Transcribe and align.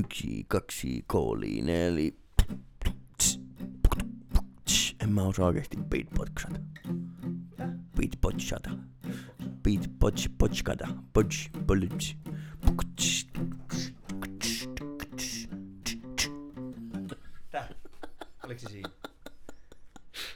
Yksi, 0.00 0.44
kaksi, 0.48 1.04
kolme, 1.06 1.46
neljä. 1.46 2.12
En 5.02 5.12
mä 5.12 5.22
osaa 5.22 5.46
oikeesti 5.46 5.76
beatboxata. 5.76 6.60
Beatboxata. 7.96 8.70
Beatbox, 9.62 10.28
potskata. 10.38 10.88
Potsch, 11.12 11.50
polits. 11.66 12.16
Oliko 18.44 18.60
se 18.60 18.68
siinä? 18.68 18.90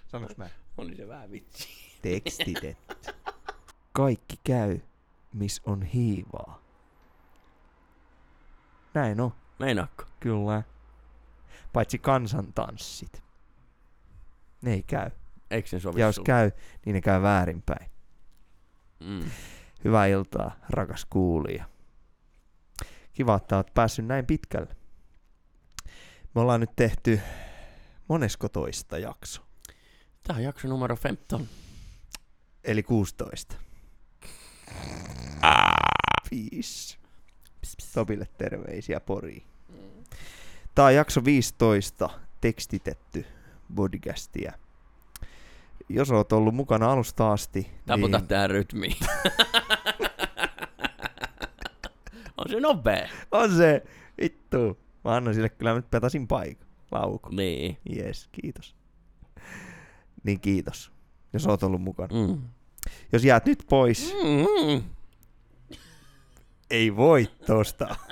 Sanoks 0.07 0.37
mä? 0.37 0.49
Oli 0.77 0.96
se 0.96 1.09
vähän 1.09 1.31
vitsi. 1.31 1.69
Tekstitetty. 2.03 3.12
Kaikki 3.93 4.41
käy, 4.45 4.81
miss 5.33 5.61
on 5.67 5.83
hiivaa. 5.83 6.62
Näin 8.95 9.21
on, 9.21 9.33
Meinaakko? 9.59 10.05
kyllä. 10.21 10.62
Paitsi 11.72 11.99
kansantanssit. 11.99 13.22
Ne 14.62 14.72
ei 14.72 14.82
käy. 14.82 15.11
Eikö 15.50 15.68
se 15.68 15.81
sovi 15.81 16.00
Ja 16.00 16.07
jos 16.07 16.14
sulle? 16.14 16.26
käy, 16.26 16.50
niin 16.85 16.95
ne 16.95 17.00
käy 17.00 17.22
väärinpäin. 17.22 17.90
Mm. 19.00 19.31
Hyvää 19.85 20.07
iltaa, 20.07 20.57
rakas 20.68 21.04
kuulija. 21.04 21.64
Kiva, 23.12 23.36
että 23.36 23.57
oot 23.57 23.75
päässyt 23.75 24.07
näin 24.07 24.26
pitkälle. 24.26 24.76
Me 26.34 26.40
ollaan 26.40 26.61
nyt 26.61 26.76
tehty 26.76 27.21
monesko 28.09 28.48
toista 28.48 28.98
jakso, 28.98 29.43
Tää 30.23 30.36
on 30.36 30.43
jakso 30.43 30.68
numero 30.68 30.96
15. 31.04 31.39
eli 32.64 32.83
16. 32.83 33.56
Viis. 37.64 37.92
Topille 37.92 38.28
terveisiä 38.39 39.00
Poriin. 39.00 39.42
Tää 40.75 40.84
on 40.84 40.95
jakso 40.95 41.25
15, 41.25 42.11
tekstitetty 42.41 43.27
podcastia. 43.75 44.53
Jos 45.89 46.11
oot 46.11 46.33
ollut 46.33 46.55
mukana 46.55 46.92
alusta 46.92 47.33
asti, 47.33 47.70
Taputa 47.87 48.19
niin 48.19 48.29
tää 48.29 48.47
rytmiin. 48.47 48.97
on 52.37 52.48
se 52.48 52.61
nopea. 52.61 53.09
on 53.33 53.57
se, 53.57 53.83
vittu. 54.23 54.79
Mä 55.05 55.17
annan 55.17 55.35
sille 55.35 55.48
kyllä 55.48 55.75
nyt 55.75 55.91
petasin 55.91 56.29
paikan. 56.29 56.69
Lauku. 56.91 57.29
Niin. 57.29 57.79
Jes, 57.97 58.29
kiitos. 58.33 58.77
Niin 60.25 60.41
kiitos, 60.41 60.92
jos 61.33 61.47
oot 61.47 61.62
ollut 61.62 61.83
mukana. 61.83 62.27
Mm. 62.27 62.42
Jos 63.12 63.25
jäät 63.25 63.47
nyt 63.47 63.65
pois, 63.69 64.15
Mm. 64.23 64.83
Ei 66.70 66.97
voi 66.97 67.31
tosta. 67.47 67.97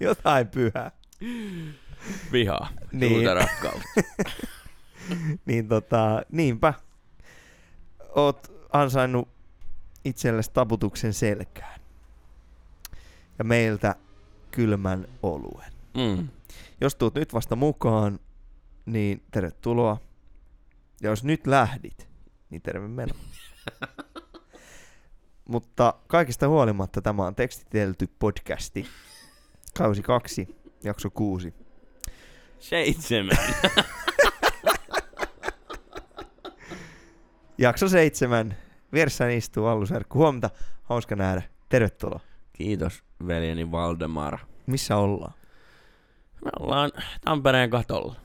Jotain 0.00 0.48
pyhää. 0.48 0.90
Vihaa. 2.32 2.68
Niin. 2.92 3.12
Suurta 3.12 3.34
rakkautta. 3.34 3.88
Niin 5.46 5.68
tota, 5.68 6.22
niinpä. 6.32 6.74
Oot 8.14 8.52
ansainnut 8.72 9.28
itsellesi 10.04 10.50
taputuksen 10.52 11.12
selkään. 11.12 11.80
Ja 13.38 13.44
meiltä 13.44 13.94
kylmän 14.50 15.08
oluen. 15.22 15.72
Mm. 15.94 16.28
Jos 16.80 16.94
tuut 16.94 17.14
nyt 17.14 17.34
vasta 17.34 17.56
mukaan, 17.56 18.20
niin 18.86 19.22
tervetuloa. 19.30 19.98
Ja 21.02 21.10
jos 21.10 21.24
nyt 21.24 21.46
lähdit, 21.46 22.08
niin 22.50 22.62
terve 22.62 22.88
meno. 22.88 23.14
Mutta 25.48 25.94
kaikista 26.06 26.48
huolimatta 26.48 27.02
tämä 27.02 27.26
on 27.26 27.34
tekstitelty 27.34 28.08
podcasti. 28.18 28.86
Kausi 29.78 30.02
kaksi, 30.02 30.56
jakso 30.84 31.10
kuusi. 31.10 31.54
Seitsemän. 32.58 33.36
Jakso 37.58 37.88
seitsemän. 37.88 38.56
Vieressäni 38.92 39.36
istuu 39.36 39.66
Allu 39.66 39.86
Serkku. 39.86 40.18
Huomenta. 40.18 40.50
Hauska 40.82 41.16
nähdä. 41.16 41.42
Tervetuloa. 41.68 42.20
Kiitos 42.52 43.02
veljeni 43.26 43.70
Valdemar. 43.70 44.38
Missä 44.66 44.96
ollaan? 44.96 45.34
Me 46.44 46.50
ollaan 46.60 46.90
Tampereen 47.24 47.70
katolla. 47.70 48.16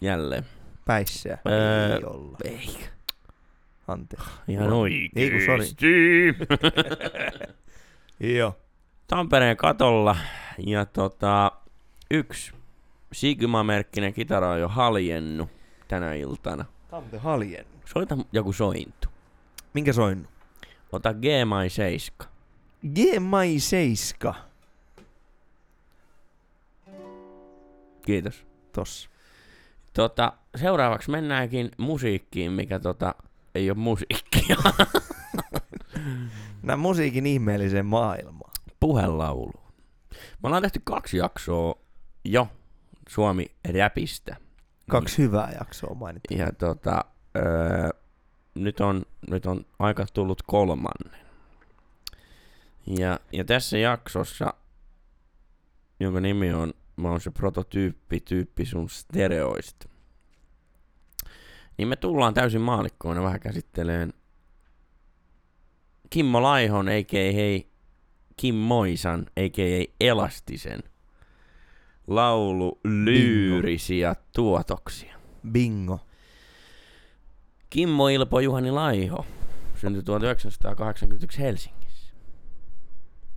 Jälleen. 0.00 0.46
Päissä. 0.84 1.38
Öö, 1.48 1.96
Ei 1.96 2.04
olla. 2.04 2.36
Eikä. 2.44 2.93
Anteeksi. 3.88 4.30
Ihan 4.48 4.72
oikeesti. 4.72 5.20
Ei 5.20 5.30
kun 5.30 5.40
sori. 5.40 5.64
Joo. 8.20 8.56
Tampereen 9.06 9.56
katolla 9.56 10.16
ja 10.58 10.86
tota, 10.86 11.52
yksi 12.10 12.52
Sigma-merkkinen 13.12 14.14
kitara 14.14 14.50
on 14.50 14.60
jo 14.60 14.68
haljennut 14.68 15.48
tänä 15.88 16.14
iltana. 16.14 16.64
Tampe 16.90 17.18
Haljen. 17.18 17.66
Soita 17.84 18.16
joku 18.32 18.52
sointu. 18.52 19.08
Minkä 19.74 19.92
soinnu? 19.92 20.28
Ota 20.92 21.14
G-Mai 21.14 21.70
7. 21.70 22.28
G-Mai 22.94 23.58
7. 23.58 24.34
Kiitos. 28.06 28.46
Tossa. 28.72 29.10
Tota, 29.92 30.32
seuraavaksi 30.56 31.10
mennäänkin 31.10 31.70
musiikkiin, 31.78 32.52
mikä 32.52 32.78
tota, 32.78 33.14
ei 33.54 33.70
ole 33.70 33.78
musiikkia. 33.78 34.56
Nää 36.62 36.76
musiikin 36.76 37.26
ihmeelliseen 37.26 37.86
maailmaan. 37.86 38.52
Puhelaulu. 38.80 39.52
Me 40.42 40.46
ollaan 40.46 40.62
tehty 40.62 40.80
kaksi 40.84 41.16
jaksoa 41.16 41.74
jo 42.24 42.48
Suomi-räpistä. 43.08 44.36
Kaksi 44.90 45.18
hyvää 45.18 45.52
jaksoa 45.58 45.94
mainittu. 45.94 46.34
Ja 46.34 46.52
tota, 46.52 47.04
öö, 47.36 47.90
nyt, 48.54 48.80
on, 48.80 49.02
nyt 49.30 49.46
on 49.46 49.66
aika 49.78 50.06
tullut 50.12 50.42
kolmannen. 50.42 51.20
Ja, 52.86 53.20
ja 53.32 53.44
tässä 53.44 53.78
jaksossa, 53.78 54.54
jonka 56.00 56.20
nimi 56.20 56.52
on, 56.52 56.74
mä 56.96 57.08
oon 57.08 57.20
se 57.20 57.30
prototyyppi, 57.30 58.20
tyyppi 58.20 58.66
sun 58.66 58.90
stereoista. 58.90 59.88
Niin 61.78 61.88
me 61.88 61.96
tullaan 61.96 62.34
täysin 62.34 62.60
maalikkoina 62.60 63.22
vähän 63.22 63.40
käsitteleen 63.40 64.12
Kimmo 66.10 66.42
Laihon, 66.42 66.88
a.k.a. 66.88 67.32
hei 67.32 67.70
Kim 68.36 68.54
Moisan, 68.54 69.26
a.k.a. 69.36 69.94
Elastisen 70.00 70.80
laulu 72.06 72.80
lyyrisiä 72.84 74.16
tuotoksia. 74.32 75.16
Bingo. 75.52 76.00
Kimmo 77.70 78.08
Ilpo 78.08 78.40
Juhani 78.40 78.70
Laiho 78.70 79.26
syntyi 79.74 80.02
1981 80.02 81.40
Helsingissä. 81.40 82.14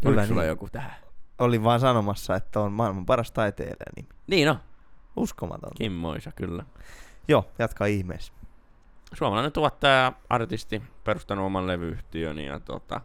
Kyllä 0.01 0.13
Oliko 0.13 0.27
sulla 0.27 0.41
niin. 0.41 0.49
joku 0.49 0.69
tähän? 0.71 0.95
Olin 1.39 1.63
vaan 1.63 1.79
sanomassa, 1.79 2.35
että 2.35 2.59
on 2.59 2.71
maailman 2.71 3.05
paras 3.05 3.31
taiteilija 3.31 3.85
nimi. 3.95 4.09
Niin 4.27 4.49
on, 4.49 4.57
Uskomaton. 5.15 5.71
Kimmoisa 5.77 6.31
kyllä. 6.31 6.65
Joo, 7.27 7.51
jatka 7.59 7.85
ihmeessä. 7.85 8.33
Suomalainen 9.13 9.51
tuottaja, 9.51 10.13
artisti, 10.29 10.81
perustanut 11.03 11.45
oman 11.45 11.67
levyyhtiön 11.67 12.39
ja 12.39 12.59
tota, 12.59 13.01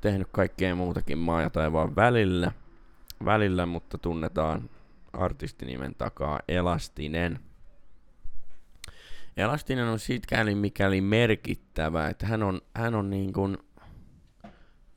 tehnyt 0.00 0.28
kaikkea 0.32 0.74
muutakin 0.74 1.18
maa 1.18 1.42
ja 1.42 1.50
taivaan 1.50 1.96
välillä, 1.96 2.52
välillä, 3.24 3.66
mutta 3.66 3.98
tunnetaan 3.98 4.70
artistinimen 5.12 5.94
takaa 5.94 6.40
Elastinen. 6.48 7.40
Elastinen 9.36 9.86
on 9.86 9.98
sikäli 9.98 10.54
mikäli 10.54 11.00
merkittävä, 11.00 12.08
että 12.08 12.26
hän 12.26 12.42
on, 12.42 12.60
hän 12.74 12.94
on 12.94 13.10
niin 13.10 13.32
kuin 13.32 13.58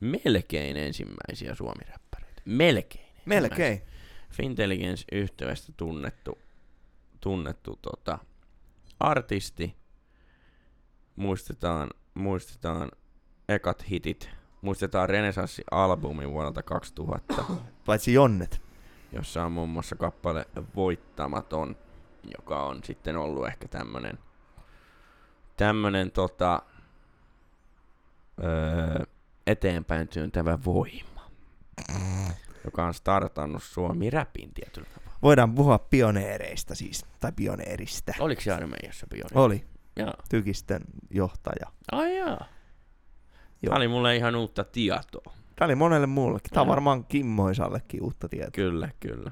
melkein 0.00 0.76
ensimmäisiä 0.76 1.54
suomiräppäreitä. 1.54 2.42
Melkein. 2.44 3.08
Melkein. 3.26 3.82
Fintelligence 4.30 5.04
yhtyöstä 5.12 5.72
tunnettu, 5.76 6.38
tunnettu 7.20 7.78
tota, 7.82 8.18
artisti. 9.00 9.76
Muistetaan, 11.16 11.90
muistetaan 12.14 12.90
ekat 13.48 13.90
hitit. 13.90 14.30
Muistetaan 14.62 15.08
Renesanssi-albumi 15.08 16.30
vuodelta 16.30 16.62
2000, 16.62 17.44
Paitsi 17.86 18.12
Jonnet. 18.12 18.62
jossa 19.12 19.44
on 19.44 19.52
muun 19.52 19.68
muassa 19.68 19.96
kappale 19.96 20.46
Voittamaton, 20.76 21.76
joka 22.38 22.62
on 22.62 22.84
sitten 22.84 23.16
ollut 23.16 23.46
ehkä 23.46 23.68
tämmönen, 23.68 24.18
tämmönen 25.56 26.10
tota, 26.10 26.62
öö, 28.44 29.04
eteenpäin 29.46 30.08
työntävä 30.08 30.58
voima, 30.64 31.30
joka 32.64 32.86
on 32.86 32.94
startannut 32.94 33.62
Suomi-räpin 33.62 34.54
tietyllä 34.54 34.88
tapaa. 34.94 35.07
Voidaan 35.22 35.54
puhua 35.54 35.78
pioneereista 35.78 36.74
siis, 36.74 37.04
tai 37.20 37.32
pioneerista. 37.36 38.12
Oliko 38.18 38.40
se 38.42 38.52
armeijassa 38.52 39.06
pioni? 39.10 39.30
Oli 39.34 39.64
Joo. 39.96 40.12
tykistön 40.28 40.82
johtaja. 41.10 41.66
Ai 41.92 42.16
jaa. 42.16 42.28
Joo. 43.62 43.70
Tämä 43.70 43.76
oli 43.76 43.88
mulle 43.88 44.16
ihan 44.16 44.36
uutta 44.36 44.64
tietoa. 44.64 45.32
Tää 45.56 45.64
oli 45.64 45.74
monelle 45.74 46.06
muullekin. 46.06 46.50
Tää 46.50 46.60
on 46.60 46.68
varmaan 46.68 47.04
Kimmoisallekin 47.04 48.02
uutta 48.02 48.28
tietoa. 48.28 48.50
Kyllä, 48.52 48.88
kyllä, 49.00 49.30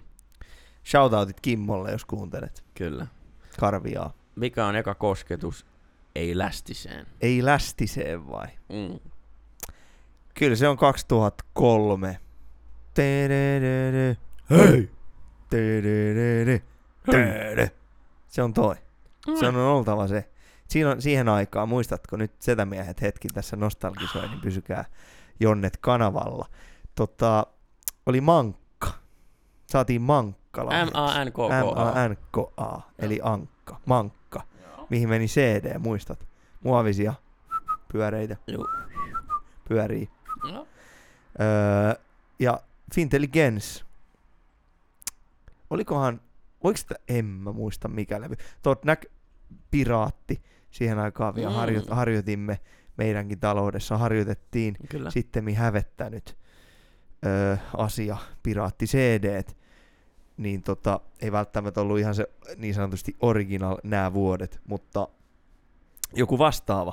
Shoutoutit 0.87 1.41
Kimmolle, 1.41 1.91
jos 1.93 2.05
kuuntelet. 2.05 2.65
kyllä. 2.75 3.07
Karviaa. 3.61 4.13
Mikä 4.37 4.67
on 4.67 4.77
eka 4.77 4.95
kosketus? 4.95 5.67
Ei 6.15 6.39
lästiseen. 6.39 7.07
Ei 7.21 7.45
lästiseen 7.45 8.29
vai? 8.29 8.47
Mm. 8.69 8.99
Kyllä 10.35 10.57
se 10.57 10.69
on 10.69 10.77
2003. 10.77 12.21
Tededede. 12.95 14.17
Hei! 14.51 14.91
Se 18.29 18.43
on 18.43 18.55
toi. 18.55 18.75
Se 19.41 19.47
on 19.47 19.57
oltava 19.57 20.07
se. 20.07 20.31
Siinä 20.69 20.91
on, 20.91 21.03
siihen 21.03 21.29
aikaan, 21.29 21.69
muistatko 21.69 22.17
nyt 22.17 22.33
setämiehet 22.39 23.03
hetki 23.03 23.29
tässä 23.29 23.57
nostalgisoi, 23.57 24.29
niin 24.29 24.41
pysykää 24.41 24.85
Jonnet 25.41 25.77
kanavalla. 25.77 26.47
Tota, 26.95 27.47
oli 28.07 28.21
Mankka. 28.21 28.89
Saatiin 29.67 30.03
Mankka 30.03 30.67
lahjaksi. 30.67 30.93
M-A-N-K-K-A. 30.95 31.63
M-A-N-K-A, 31.65 32.81
eli 32.99 33.21
Ankka, 33.23 33.81
Mankka. 33.87 34.43
Mihin 34.91 35.09
meni 35.09 35.27
CD, 35.27 35.79
muistat? 35.79 36.27
Muovisia 36.65 37.15
pyöreitä, 37.93 38.37
Joo. 38.47 38.67
pyörii. 39.69 40.11
No. 40.53 40.67
Öö, 41.41 41.95
ja 42.39 42.61
Fintelligence. 42.95 43.86
Olikohan, 45.71 46.21
oliko 46.61 46.77
sitä, 46.77 46.95
en 47.09 47.25
mä 47.25 47.53
muista 47.53 47.89
mikä 47.89 48.21
levy. 48.21 48.35
Tot 48.63 48.85
näk, 48.85 49.05
Piraatti. 49.71 50.43
Siihen 50.71 50.99
aikaan 50.99 51.35
vielä 51.35 51.51
Mm. 51.51 51.57
harjo, 51.57 51.83
harjoitimme 51.91 52.61
meidänkin 52.99 53.41
taloudessa, 53.41 53.99
harjoitettiin 53.99 54.77
Kyllä. 54.89 55.11
sitten 55.11 55.55
hävettänyt 55.55 56.37
öö, 57.27 57.57
asia, 57.77 58.17
Piraatti 58.43 58.87
CD, 58.87 59.43
niin 60.37 60.63
tota, 60.63 61.01
ei 61.21 61.33
välttämättä 61.33 61.81
ollut 61.81 61.99
ihan 61.99 62.15
se 62.15 62.27
niin 62.57 62.75
sanotusti 62.75 63.17
original 63.21 63.77
nämä 63.85 64.13
vuodet, 64.13 64.61
mutta 64.69 65.09
joku 66.15 66.39
vastaava. 66.39 66.93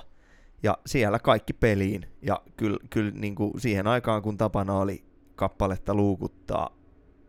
Ja 0.64 0.78
siellä 0.86 1.20
kaikki 1.20 1.54
peliin. 1.54 2.06
Ja 2.22 2.42
kyllä, 2.58 2.78
kyllä 2.90 3.12
niin 3.12 3.36
kuin 3.36 3.60
siihen 3.62 3.88
aikaan, 3.88 4.22
kun 4.22 4.38
tapana 4.38 4.74
oli 4.74 5.06
kappaletta 5.36 5.94
luukuttaa 5.96 6.70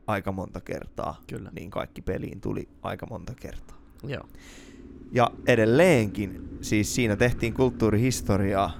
aika 0.06 0.32
monta 0.32 0.60
kertaa, 0.60 1.20
Kyllä. 1.26 1.50
niin 1.54 1.70
kaikki 1.70 2.02
peliin 2.02 2.40
tuli 2.40 2.68
aika 2.82 3.06
monta 3.10 3.34
kertaa. 3.40 3.76
Joo. 4.02 4.28
Ja 5.12 5.30
edelleenkin, 5.46 6.48
siis 6.60 6.94
siinä 6.94 7.16
tehtiin 7.16 7.54
kulttuurihistoriaa, 7.54 8.72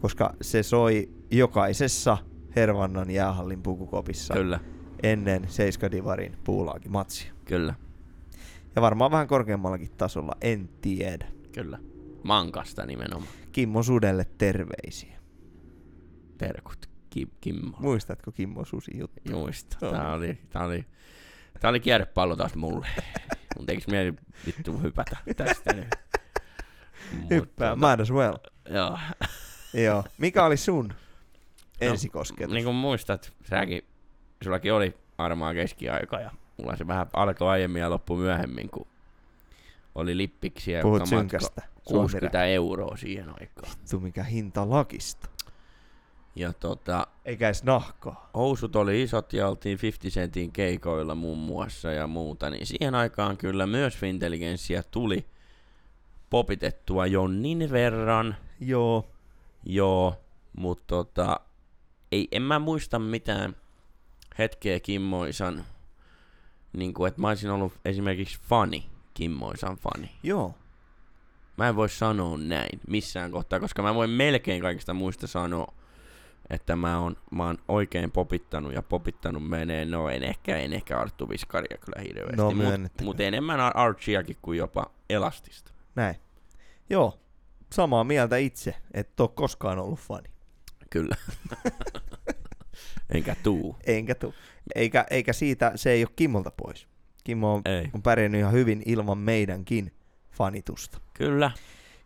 koska 0.00 0.34
se 0.40 0.62
soi 0.62 1.10
jokaisessa 1.30 2.18
Hervannan 2.56 3.10
jäähallin 3.10 3.62
pukukopissa 3.62 4.34
Kyllä. 4.34 4.60
ennen 5.02 5.44
Seiskadivarin 5.48 6.36
puulaakin 6.44 6.92
matsia. 6.92 7.32
Kyllä. 7.44 7.74
Ja 8.76 8.82
varmaan 8.82 9.10
vähän 9.10 9.26
korkeammallakin 9.28 9.90
tasolla, 9.96 10.32
en 10.40 10.68
tiedä. 10.80 11.26
Kyllä. 11.52 11.78
Mankasta 12.22 12.86
nimenomaan. 12.86 13.32
Kimmo 13.52 13.82
Sudelle 13.82 14.26
terveisiä. 14.38 15.18
Terkut. 16.38 16.91
Kim, 17.12 17.28
Kimmo. 17.40 17.76
Muistatko 17.80 18.32
Kimmo 18.32 18.64
Susi 18.64 18.98
juttu? 18.98 19.20
Muista. 19.30 19.76
Tää 19.80 20.12
oli, 20.12 20.38
tää 20.50 20.64
oli, 20.64 20.84
tää 21.60 21.70
oli 21.70 21.80
kierrepallo 21.80 22.36
taas 22.36 22.54
mulle. 22.54 22.86
Mun 23.56 23.66
tekis 23.66 23.86
mieli 23.86 24.14
vittu 24.46 24.78
hypätä 24.78 25.16
tästä 25.36 25.72
nyt. 25.72 25.94
Hyppää, 27.30 27.70
tota, 27.70 27.86
might 27.86 28.00
as 28.00 28.12
well. 28.12 28.36
Joo. 28.68 28.98
Joo. 29.84 30.04
Mikä 30.18 30.44
oli 30.44 30.56
sun 30.56 30.92
ensikosketus? 31.80 32.54
Niin 32.54 32.64
kuin 32.64 32.76
muistat, 32.76 33.32
säkin, 33.50 33.82
sullakin 34.44 34.72
oli 34.72 34.96
armaa 35.18 35.54
keskiaika 35.54 36.20
ja 36.20 36.30
mulla 36.56 36.76
se 36.76 36.86
vähän 36.86 37.06
alkoi 37.12 37.48
aiemmin 37.48 37.80
ja 37.80 37.90
loppui 37.90 38.18
myöhemmin, 38.18 38.70
kun 38.70 38.86
oli 39.94 40.16
lippiksiä, 40.16 40.82
Puhut 40.82 41.06
synkästä. 41.06 41.62
60 41.84 42.44
euroa 42.44 42.96
siihen 42.96 43.28
aikaan. 43.28 43.72
Vittu 43.80 44.00
mikä 44.00 44.22
hinta 44.22 44.70
lakista. 44.70 45.28
Ja 46.36 46.52
tota, 46.52 47.06
Eikä 47.24 47.46
edes 47.46 47.64
nahkaa. 47.64 48.30
housut 48.34 48.76
oli 48.76 49.02
isot 49.02 49.32
ja 49.32 49.48
oltiin 49.48 49.78
50 49.82 50.20
centin 50.20 50.52
keikoilla 50.52 51.14
muun 51.14 51.38
muassa 51.38 51.92
ja 51.92 52.06
muuta, 52.06 52.50
niin 52.50 52.66
siihen 52.66 52.94
aikaan 52.94 53.36
kyllä 53.36 53.66
myös 53.66 53.96
Fintelligenssiä 53.96 54.82
tuli 54.90 55.26
popitettua 56.30 57.06
jonnin 57.06 57.70
verran, 57.70 58.36
Joo. 58.60 59.06
joo, 59.64 60.14
mutta 60.56 60.84
tota, 60.86 61.40
ei, 62.12 62.28
en 62.32 62.42
mä 62.42 62.58
muista 62.58 62.98
mitään 62.98 63.56
hetkeä 64.38 64.80
Kimmoisan, 64.80 65.64
niin 66.72 66.94
kuin, 66.94 67.08
että 67.08 67.20
mä 67.20 67.28
olisin 67.28 67.50
ollut 67.50 67.72
esimerkiksi 67.84 68.38
fani, 68.48 68.86
Kimmoisan 69.14 69.76
fani. 69.76 70.10
Joo. 70.22 70.54
Mä 71.56 71.68
en 71.68 71.76
voi 71.76 71.88
sanoa 71.88 72.38
näin 72.38 72.80
missään 72.88 73.30
kohtaa, 73.30 73.60
koska 73.60 73.82
mä 73.82 73.94
voin 73.94 74.10
melkein 74.10 74.62
kaikista 74.62 74.94
muista 74.94 75.26
sanoa, 75.26 75.74
että 76.50 76.76
mä 76.76 76.98
oon, 77.00 77.16
mä 77.30 77.46
oon 77.46 77.58
oikein 77.68 78.10
popittanut 78.10 78.72
ja 78.72 78.82
popittanut 78.82 79.48
menee, 79.48 79.84
no 79.84 80.08
en 80.08 80.22
ehkä, 80.22 80.56
en 80.56 80.72
ehkä 80.72 81.00
Arttu 81.00 81.28
Viskaria 81.28 81.78
kyllä 81.78 82.02
hirveästi, 82.02 82.36
No, 82.36 82.44
mut, 82.44 82.56
myönnettäköön. 82.56 83.04
mut 83.06 83.20
enemmän 83.20 83.60
Ar- 83.60 83.78
Archiakin 83.78 84.36
kuin 84.42 84.58
jopa 84.58 84.90
Elastista. 85.10 85.72
Näin. 85.94 86.14
Joo. 86.90 87.18
Samaa 87.72 88.04
mieltä 88.04 88.36
itse, 88.36 88.74
et 88.94 89.20
oo 89.20 89.28
koskaan 89.28 89.78
ollut 89.78 89.98
fani. 89.98 90.28
Kyllä. 90.90 91.16
Enkä 93.14 93.36
tuu. 93.42 93.76
Enkä 93.86 94.14
tuu. 94.14 94.34
Eikä, 94.74 95.06
eikä 95.10 95.32
siitä, 95.32 95.72
se 95.74 95.90
ei 95.90 96.02
ole 96.04 96.12
Kimmolta 96.16 96.50
pois. 96.50 96.88
Kimmo 97.24 97.54
on, 97.54 97.62
Ei. 97.64 97.90
on 97.94 98.02
pärjännyt 98.02 98.38
ihan 98.38 98.52
hyvin 98.52 98.82
ilman 98.86 99.18
meidänkin 99.18 99.92
fanitusta. 100.32 100.98
Kyllä, 101.14 101.50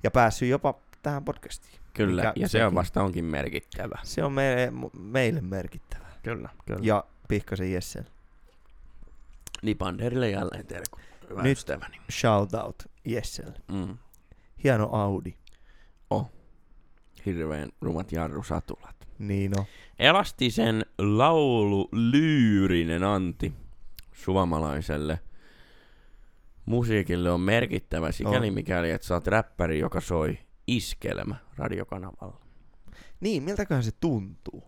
Ja 0.03 0.11
päässyt 0.11 0.49
jopa 0.49 0.75
tähän 1.03 1.25
podcastiin. 1.25 1.75
Kyllä. 1.97 2.23
Mikä 2.23 2.33
ja 2.37 2.49
se 2.49 2.67
on 2.67 2.75
vasta 2.75 3.03
onkin 3.03 3.25
merkittävä. 3.25 3.99
Se 4.03 4.25
on 4.25 4.33
meille, 4.33 4.73
meille 4.99 5.41
merkittävää. 5.41 6.13
Kyllä, 6.23 6.49
kyllä. 6.67 6.81
Ja 6.83 7.05
Pihkasen 7.29 7.73
Jessen. 7.73 8.07
Nipanderille 9.63 10.31
jälleen 10.31 10.67
terkku. 10.67 10.99
Hyvä 11.31 11.43
Nyt. 11.43 11.59
ystäväni. 11.59 11.97
Shout 12.13 12.55
out 12.55 12.83
Jesselle. 13.05 13.59
Mm. 13.73 13.99
Hieno 14.65 14.89
Audi. 14.93 15.35
Hirveän 17.27 17.69
rumat 17.81 18.13
jarrusatulat. 18.13 18.97
Niin 19.19 19.59
on. 19.59 19.65
Elastisen 19.99 20.87
laulu 20.99 21.89
lyyrinen 21.93 23.05
anti 23.05 23.53
suomalaiselle 24.13 25.19
musiikille 26.67 27.31
on 27.31 27.41
merkittävä 27.41 28.13
sikäli 28.13 28.49
On. 28.49 28.55
mikäli, 28.55 28.91
että 28.91 29.07
sä 29.07 29.15
oot 29.15 29.27
räppäri, 29.27 29.79
joka 29.79 30.01
soi 30.01 30.39
iskelmä 30.67 31.37
radiokanavalla. 31.57 32.41
Niin, 33.21 33.43
miltäköhän 33.43 33.85
se 33.85 33.93
tuntuu? 34.01 34.65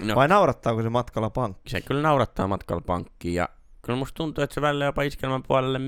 No, 0.00 0.14
Vai 0.14 0.28
naurattaako 0.28 0.82
se 0.82 0.88
matkalla 0.88 1.30
pankki? 1.30 1.70
se 1.70 1.80
kyllä 1.80 2.02
naurattaa 2.02 2.48
matkalla 2.48 2.82
pankkiin 2.86 3.34
ja 3.34 3.48
kyllä 3.82 3.98
musta 3.98 4.16
tuntuu, 4.16 4.44
että 4.44 4.54
se 4.54 4.60
välillä 4.60 4.84
jopa 4.84 5.02
iskelmän 5.02 5.42
puolelle 5.42 5.78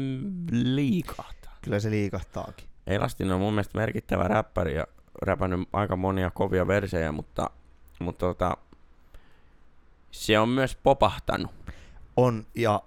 liikahtaa. 0.53 1.57
Kyllä 1.63 1.81
se 1.81 1.91
liikahtaakin. 1.91 2.69
Elastin 2.87 3.33
on 3.33 3.41
mun 3.41 3.53
mielestä 3.53 3.79
merkittävä 3.79 4.25
räppäri 4.29 4.75
ja 4.75 4.87
räpännyt 5.23 5.69
aika 5.73 5.97
monia 5.97 6.31
kovia 6.31 6.67
versejä, 6.67 7.13
mutta, 7.13 7.51
mutta 8.01 8.27
tota, 8.27 8.57
se 10.11 10.39
on 10.39 10.49
myös 10.49 10.77
popahtanut. 10.83 11.51
On, 12.17 12.47
ja 12.55 12.83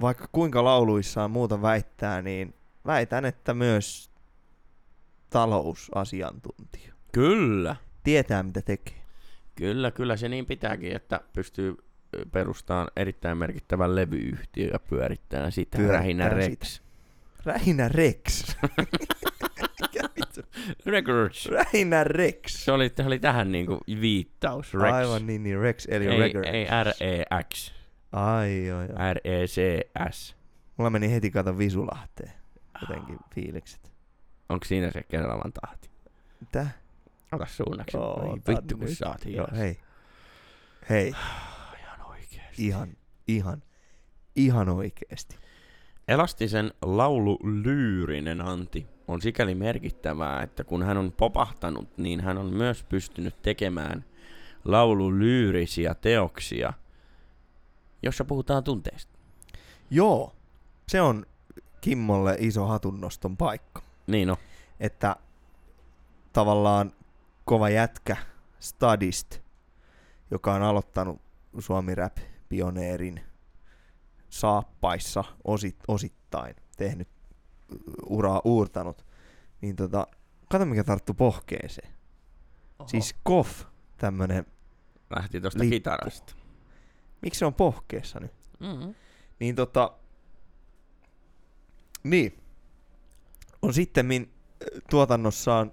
vaikka 0.00 0.28
kuinka 0.32 0.64
lauluissaan 0.64 1.30
muuta 1.30 1.62
väittää, 1.62 2.22
niin 2.22 2.54
väitän, 2.86 3.24
että 3.24 3.54
myös 3.54 4.10
talousasiantuntija. 5.34 6.94
Kyllä. 7.12 7.76
Tietää, 8.02 8.42
mitä 8.42 8.62
tekee. 8.62 8.94
Kyllä, 9.54 9.90
kyllä 9.90 10.16
se 10.16 10.28
niin 10.28 10.46
pitääkin, 10.46 10.96
että 10.96 11.20
pystyy 11.32 11.76
perustamaan 12.32 12.88
erittäin 12.96 13.38
merkittävän 13.38 13.94
levyyhtiö 13.94 14.70
ja 14.72 14.78
pyörittää 14.78 15.50
sitä. 15.50 15.76
Pyörittää 15.76 15.98
Rähinä 16.00 16.24
sitä. 16.24 16.36
Rex. 16.36 16.82
Rähinä 17.44 17.88
Rex. 17.88 18.56
Records. 20.86 21.46
Rähinä 21.46 22.04
Rex. 22.04 22.64
Se 22.64 22.72
oli, 22.72 22.92
se 22.96 23.06
oli 23.06 23.18
tähän 23.18 23.52
niinku 23.52 23.80
viittaus. 24.00 24.74
Rex. 24.74 24.92
Aivan 24.92 25.26
niin, 25.26 25.42
niin 25.42 25.58
Rex, 25.58 25.86
eli 25.90 26.06
ei, 26.06 26.18
Record. 26.18 26.44
ei 26.44 26.66
R-E-X. 26.84 27.72
Ai 28.12 28.66
joo. 28.66 28.82
E 28.82 29.14
R-E-C-S. 29.14 30.36
Mulla 30.76 30.90
meni 30.90 31.10
heti 31.10 31.30
kato 31.30 31.58
Visulahteen. 31.58 32.32
Jotenkin 32.80 33.18
fiilikset. 33.34 33.93
Onko 34.48 34.64
siinä 34.64 34.90
se 34.90 35.02
Keravan 35.02 35.52
tahti? 35.52 35.90
Mitä? 36.40 36.66
Ota 37.32 37.46
suunnaksi. 37.46 37.96
Oo, 37.96 38.38
tää 38.44 38.56
vittu 38.56 38.76
kun 38.76 38.86
nyt. 38.86 38.98
sä 38.98 39.08
oot 39.08 39.24
hei. 39.56 39.80
Hei, 40.90 41.08
Ihan 41.80 42.00
oikeesti. 42.06 42.66
ihan, 42.66 42.88
ihan, 43.28 43.62
ihan 44.36 44.68
oikeesti. 44.68 45.36
Elastisen 46.08 46.72
laulu 46.82 47.38
Lyyrinen 47.62 48.40
Anti 48.40 48.86
on 49.08 49.22
sikäli 49.22 49.54
merkittävää, 49.54 50.42
että 50.42 50.64
kun 50.64 50.82
hän 50.82 50.96
on 50.96 51.12
popahtanut, 51.12 51.98
niin 51.98 52.20
hän 52.20 52.38
on 52.38 52.54
myös 52.54 52.82
pystynyt 52.82 53.42
tekemään 53.42 54.04
laululyyrisiä 54.64 55.94
teoksia, 55.94 56.72
jossa 58.02 58.24
puhutaan 58.24 58.64
tunteista. 58.64 59.12
Joo, 59.90 60.34
se 60.88 61.00
on 61.00 61.26
Kimmolle 61.80 62.36
iso 62.38 62.66
hatunnoston 62.66 63.36
paikka. 63.36 63.83
Niin 64.06 64.30
on. 64.30 64.36
Että 64.80 65.16
tavallaan 66.32 66.92
kova 67.44 67.68
jätkä 67.68 68.16
Stadist, 68.60 69.38
joka 70.30 70.54
on 70.54 70.62
aloittanut 70.62 71.20
Suomi 71.58 71.94
Rap 71.94 72.16
pioneerin 72.48 73.20
saappaissa 74.28 75.24
osit, 75.44 75.76
osittain, 75.88 76.56
tehnyt 76.76 77.08
uraa 78.06 78.40
uurtanut, 78.44 79.06
niin 79.60 79.76
tota, 79.76 80.06
kato 80.50 80.64
mikä 80.66 80.84
tarttu 80.84 81.14
pohkeeseen. 81.14 81.92
Oho. 82.78 82.88
Siis 82.88 83.14
Koff, 83.22 83.64
tämmönen, 83.96 84.46
Lähti 85.16 85.40
tuosta 85.40 85.58
lippu. 85.60 85.70
kitarasta. 85.74 86.34
miksi 87.22 87.38
se 87.38 87.46
on 87.46 87.54
pohkeessa 87.54 88.20
nyt? 88.20 88.32
Mm-hmm. 88.60 88.94
Niin 89.40 89.54
tota, 89.54 89.92
niin, 92.02 92.43
on 93.64 93.74
sitten 93.74 94.28
tuotannossaan 94.90 95.72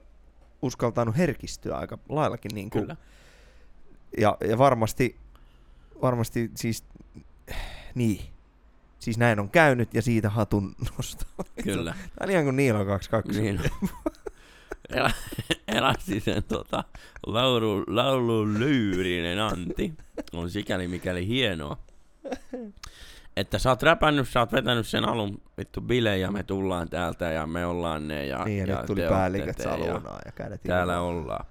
uskaltanut 0.61 1.17
herkistyä 1.17 1.77
aika 1.77 1.97
laillakin 2.09 2.51
niin 2.55 2.69
kuin, 2.69 2.81
Kyllä. 2.81 2.95
ja, 4.17 4.37
ja 4.47 4.57
varmasti, 4.57 5.15
varmasti 6.01 6.51
siis, 6.55 6.83
niin, 7.95 8.21
siis 8.99 9.17
näin 9.17 9.39
on 9.39 9.49
käynyt 9.49 9.93
ja 9.93 10.01
siitä 10.01 10.29
hatun 10.29 10.75
nosto. 10.97 11.25
Kyllä. 11.63 11.91
Tämä 12.15 12.25
on 12.25 12.31
ihan 12.31 12.43
kuin 12.43 12.55
Niilo 12.55 12.85
22. 12.85 13.41
Niin 13.41 13.59
on. 13.59 13.89
Elä, 14.89 15.11
elästi 15.67 16.19
sen 16.19 16.43
tota, 16.43 16.83
laulu, 17.27 17.83
laulu 17.87 18.47
lyyrinen 18.47 19.39
Antti. 19.39 19.93
On 20.33 20.49
sikäli 20.49 20.87
mikäli 20.87 21.27
hienoa. 21.27 21.77
Että 23.37 23.59
sä 23.59 23.69
oot 23.69 23.83
räpännyt, 23.83 24.29
sä 24.29 24.39
oot 24.39 24.51
vetänyt 24.51 24.87
sen 24.87 25.09
alun 25.09 25.41
vittu 25.57 25.81
bilejä, 25.81 26.31
me 26.31 26.43
tullaan 26.43 26.89
täältä 26.89 27.25
ja 27.31 27.47
me 27.47 27.65
ollaan 27.65 28.07
ne 28.07 28.25
ja, 28.25 28.43
niin, 28.45 28.57
ja, 28.59 28.65
ja 28.65 28.77
nyt 28.77 28.85
tuli 28.85 29.01
päälliköt 29.09 29.57
te 29.57 29.63
ja 29.63 29.69
salunaa 29.69 30.19
ja 30.25 30.31
kädet 30.31 30.63
täällä 30.63 30.93
ilmaan. 30.93 31.09
ollaan. 31.15 31.45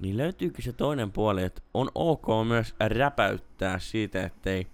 Niin 0.00 0.16
löytyykö 0.16 0.62
se 0.62 0.72
toinen 0.72 1.12
puoli, 1.12 1.42
että 1.42 1.62
on 1.74 1.90
ok 1.94 2.26
myös 2.48 2.74
räpäyttää 2.88 3.78
siitä, 3.78 4.22
ettei 4.24 4.66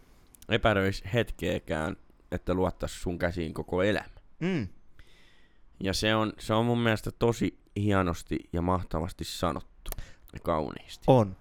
epäröisi 0.49 1.05
hetkeäkään, 1.15 1.97
että 2.33 2.55
luottaisi 2.55 2.99
sun 3.01 3.19
käsiin 3.19 3.55
koko 3.55 3.83
elämä. 3.83 4.07
Mm, 4.41 4.69
Ja 5.81 5.93
se 5.95 6.15
on, 6.15 6.33
se 6.39 6.55
on 6.55 6.67
mun 6.67 6.79
mielestä 6.79 7.11
tosi 7.11 7.59
hienosti 7.77 8.39
ja 8.53 8.63
mahtavasti 8.63 9.25
sanottu 9.25 9.91
ja 10.33 10.39
kauniisti. 10.43 11.05
on, 11.07 11.37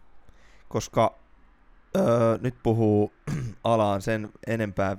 koska 0.69 1.15
öö, 1.98 2.38
nyt 2.42 2.56
puhuu 2.63 3.13
alaan 3.63 4.01
sen 4.01 4.30
enempää 4.48 4.98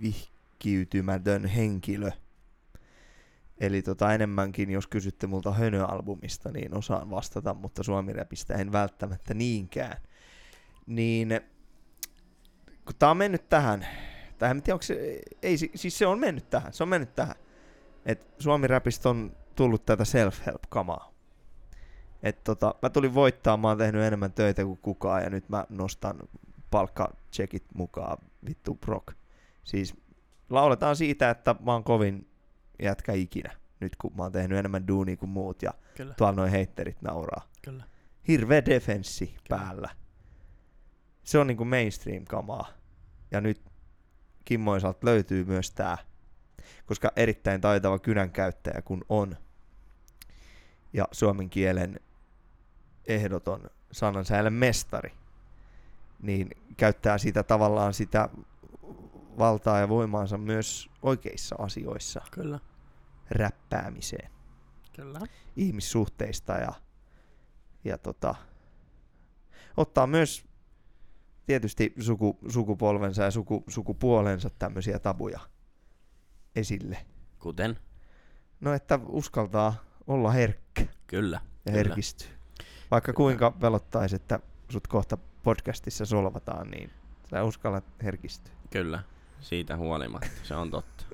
vihkiytymätön 0.00 1.46
henkilö. 1.46 2.10
Eli 3.60 3.82
tota 3.82 4.14
enemmänkin, 4.14 4.70
jos 4.70 4.86
kysytte 4.86 5.26
multa 5.26 5.52
Hönö-albumista, 5.52 6.50
niin 6.50 6.78
osaan 6.78 7.10
vastata, 7.10 7.54
mutta 7.54 7.82
Suomi-räpistä 7.82 8.54
en 8.54 8.72
välttämättä 8.72 9.34
niinkään. 9.34 9.96
Niin 10.86 11.40
kun 12.84 12.94
tää 12.98 13.10
on 13.10 13.16
mennyt 13.16 13.48
tähän, 13.48 13.86
tai 14.38 14.50
en 14.50 14.62
tiedä, 14.62 14.74
onko 14.74 14.82
se, 14.82 15.20
ei, 15.42 15.58
si- 15.58 15.70
siis 15.74 15.98
se 15.98 16.06
on 16.06 16.18
mennyt 16.18 16.50
tähän, 16.50 16.72
se 16.72 16.82
on 16.82 16.88
mennyt 16.88 17.14
tähän. 17.14 17.36
Et 18.06 18.34
Suomi-räpistä 18.38 19.08
on 19.08 19.36
tullut 19.54 19.86
tätä 19.86 20.04
self-help-kamaa. 20.04 21.11
Et 22.22 22.44
tota, 22.44 22.74
mä 22.82 22.90
tulin 22.90 23.14
voittaa, 23.14 23.56
mä 23.56 23.68
oon 23.68 23.78
tehnyt 23.78 24.02
enemmän 24.02 24.32
töitä 24.32 24.64
kuin 24.64 24.78
kukaan 24.78 25.22
ja 25.22 25.30
nyt 25.30 25.48
mä 25.48 25.66
nostan 25.68 26.18
palkkachekit 26.70 27.64
mukaan 27.74 28.18
vittu 28.46 28.74
prok. 28.74 29.12
Siis 29.64 29.94
lauletaan 30.50 30.96
siitä, 30.96 31.30
että 31.30 31.54
mä 31.64 31.72
oon 31.72 31.84
kovin 31.84 32.28
jätkä 32.82 33.12
ikinä, 33.12 33.56
nyt 33.80 33.96
kun 33.96 34.12
mä 34.16 34.22
oon 34.22 34.32
tehnyt 34.32 34.58
enemmän 34.58 34.88
duunia 34.88 35.16
kuin 35.16 35.30
muut 35.30 35.62
ja 35.62 35.70
Kyllä, 35.96 36.14
tuolla 36.14 36.32
noin 36.36 36.50
heitterit 36.50 37.02
nauraa. 37.02 37.48
kyllä. 37.62 37.84
Hirveä 38.28 38.64
defenssi 38.64 39.36
päällä. 39.48 39.88
Se 41.24 41.38
on 41.38 41.46
niinku 41.46 41.64
mainstream-kamaa. 41.64 42.68
Ja 43.30 43.40
nyt 43.40 43.60
Kimmoisalta 44.44 45.06
löytyy 45.06 45.44
myös 45.44 45.70
tää, 45.70 45.98
koska 46.86 47.12
erittäin 47.16 47.60
taitava 47.60 47.98
kynänkäyttäjä 47.98 48.82
kun 48.82 49.04
on. 49.08 49.36
Ja 50.92 51.08
suomen 51.12 51.50
kielen 51.50 52.00
ehdoton 53.06 53.70
sanansäälen 53.92 54.52
mestari, 54.52 55.12
niin 56.22 56.50
käyttää 56.76 57.18
sitä 57.18 57.42
tavallaan 57.42 57.94
sitä 57.94 58.28
valtaa 59.38 59.78
ja 59.78 59.88
voimaansa 59.88 60.38
myös 60.38 60.90
oikeissa 61.02 61.56
asioissa 61.58 62.20
Kyllä, 62.30 62.58
räppäämiseen 63.30 64.30
kyllä. 64.96 65.20
ihmissuhteista 65.56 66.52
ja, 66.52 66.72
ja 67.84 67.98
tota, 67.98 68.34
ottaa 69.76 70.06
myös 70.06 70.44
tietysti 71.46 71.94
suku, 72.00 72.38
sukupolvensa 72.48 73.22
ja 73.22 73.30
suku, 73.30 73.64
sukupuolensa 73.68 74.50
tämmöisiä 74.58 74.98
tabuja 74.98 75.40
esille. 76.56 77.06
Kuten? 77.38 77.78
No, 78.60 78.72
että 78.72 78.98
uskaltaa 79.08 79.74
olla 80.06 80.30
herkkä 80.30 80.86
Kyllä. 81.06 81.40
ja 81.44 81.72
Kyllä. 81.72 81.76
herkistyä. 81.76 82.28
Vaikka 82.92 83.12
kuinka 83.12 83.50
pelottaisi, 83.50 84.16
että 84.16 84.40
sut 84.68 84.86
kohta 84.86 85.18
podcastissa 85.42 86.06
solvataan, 86.06 86.70
niin 86.70 86.90
sä 87.30 87.44
uskallat 87.44 87.84
herkistyä. 88.02 88.52
Kyllä, 88.70 89.02
siitä 89.40 89.76
huolimatta, 89.76 90.28
se 90.42 90.54
on 90.54 90.70
totta. 90.70 91.04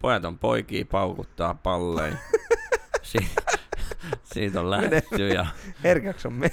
Pojat 0.00 0.24
on 0.24 0.38
poikia, 0.38 0.84
paukuttaa 0.84 1.54
palleja. 1.54 2.16
Si- 3.02 3.30
siitä 4.22 4.60
on 4.60 4.70
lähdetty 4.70 5.28
ja... 5.28 5.46
Herkäks 5.84 6.26
on 6.26 6.32
me. 6.32 6.50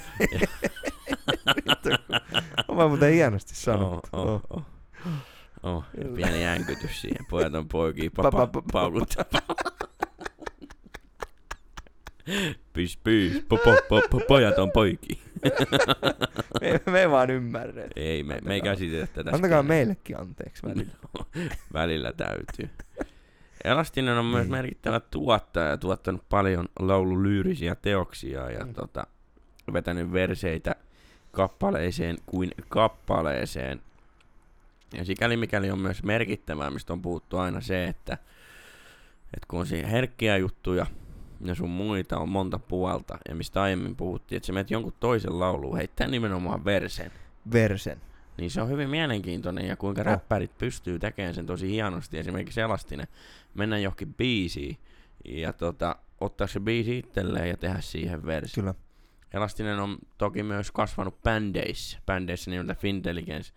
on 2.68 2.76
mä 2.76 2.88
muuten 2.88 3.12
hienosti 3.12 3.54
sanottu. 3.54 4.08
Oh, 4.12 4.28
oh, 4.30 4.42
oh. 4.50 4.62
Oh, 5.62 5.84
Kyllä. 5.96 6.16
pieni 6.16 6.44
äänkytys 6.46 7.00
siihen. 7.00 7.26
Pojat 7.30 7.54
on 7.54 7.68
poikia, 7.68 8.10
Pa- 8.10 8.12
pa- 8.12 8.22
papa, 8.22 8.44
pa- 8.44 8.62
pa- 8.62 8.72
paukuttaa. 8.72 9.24
Pys, 12.72 12.96
pys, 12.96 13.42
po, 13.48 13.56
po, 13.56 13.76
po, 13.88 14.02
po, 14.10 14.20
pojat 14.28 14.58
on 14.58 14.70
poikia. 14.72 15.16
me, 16.60 16.80
me 16.92 17.00
ei 17.00 17.10
vaan 17.10 17.30
ymmärrä. 17.30 17.82
Ei, 17.96 18.22
me, 18.22 18.38
me 18.44 18.54
ei 18.54 18.60
käsitetä 18.60 19.06
tätä. 19.06 19.30
Antakaa 19.30 19.62
skeneä. 19.62 19.76
meillekin 19.76 20.20
anteeksi 20.20 20.62
välillä. 20.62 20.92
Välillä 21.72 22.12
täytyy. 22.12 22.70
Elastinen 23.64 24.18
on 24.18 24.24
myös 24.24 24.42
Niin. 24.44 24.50
merkittävä 24.50 25.00
tuottaja 25.00 25.66
ja 25.68 25.76
tuottanut 25.76 26.22
paljon 26.28 26.68
laululyyrisiä 26.78 27.74
teoksia 27.74 28.50
ja 28.50 28.64
Mm. 28.66 28.74
tota, 28.74 29.06
vetänyt 29.72 30.12
verseitä 30.12 30.76
kappaleeseen 31.32 32.16
kuin 32.26 32.50
kappaleeseen. 32.68 33.80
Ja 34.94 35.04
sikäli 35.04 35.36
mikäli 35.36 35.70
on 35.70 35.78
myös 35.78 36.02
merkittävää, 36.02 36.70
mistä 36.70 36.92
on 36.92 37.02
puhuttu 37.02 37.38
aina 37.38 37.60
se, 37.60 37.84
että, 37.84 38.12
että 39.34 39.46
kun 39.48 39.60
on 39.60 39.66
siinä 39.66 39.88
herkkiä 39.88 40.36
juttuja 40.36 40.86
ja 41.40 41.54
sun 41.54 41.70
muita 41.70 42.18
on 42.18 42.28
monta 42.28 42.58
puolta, 42.58 43.18
ja 43.28 43.34
mistä 43.34 43.62
aiemmin 43.62 43.96
puhuttiin, 43.96 44.36
että 44.36 44.46
sä 44.46 44.52
menet 44.52 44.70
jonkun 44.70 44.92
toisen 45.00 45.38
lauluun 45.40 45.76
heittää 45.76 46.06
nimenomaan 46.06 46.64
versen, 46.64 47.10
Versen. 47.52 48.00
niin 48.38 48.50
se 48.50 48.62
on 48.62 48.68
hyvin 48.68 48.90
mielenkiintoinen 48.90 49.66
ja 49.68 49.76
kuinka 49.76 50.00
Oh. 50.00 50.06
räppärit 50.06 50.58
pystyy 50.58 50.98
tekemään 50.98 51.34
sen 51.34 51.46
tosi 51.46 51.68
hienosti. 51.68 52.18
Esimerkiksi 52.18 52.60
Elastinen 52.60 53.06
mennä 53.54 53.78
johonkin 53.78 54.14
biisiin 54.14 54.78
ja 55.24 55.52
tota, 55.52 55.96
ottaa 56.20 56.46
se 56.46 56.60
biisi 56.60 56.98
itselleen 56.98 57.48
ja 57.48 57.56
tehdä 57.56 57.80
siihen 57.80 58.26
versi. 58.26 58.54
Kyllä. 58.60 58.74
Elastinen 59.34 59.78
on 59.80 59.98
toki 60.18 60.42
myös 60.42 60.70
kasvanut 60.70 61.22
bändeissä. 61.22 61.98
Bändeissä 62.06 62.50
nimeltä 62.50 62.74
Fintelligence, 62.74 63.52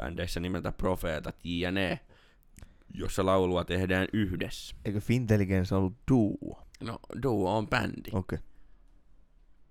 bändeissä 0.00 0.40
nimeltä 0.40 0.72
Profeetat 0.72 1.36
jne. 1.44 2.00
Jossa 2.94 3.26
laulua 3.26 3.64
tehdään 3.64 4.06
yhdessä. 4.12 4.76
Eikö 4.84 5.00
Fintelligence 5.00 5.74
ollut 5.74 5.94
duo? 6.10 6.62
No, 6.82 6.98
Duo 7.22 7.56
on 7.56 7.68
bändi. 7.68 8.10
Okei. 8.12 8.36
Okay. 8.36 8.38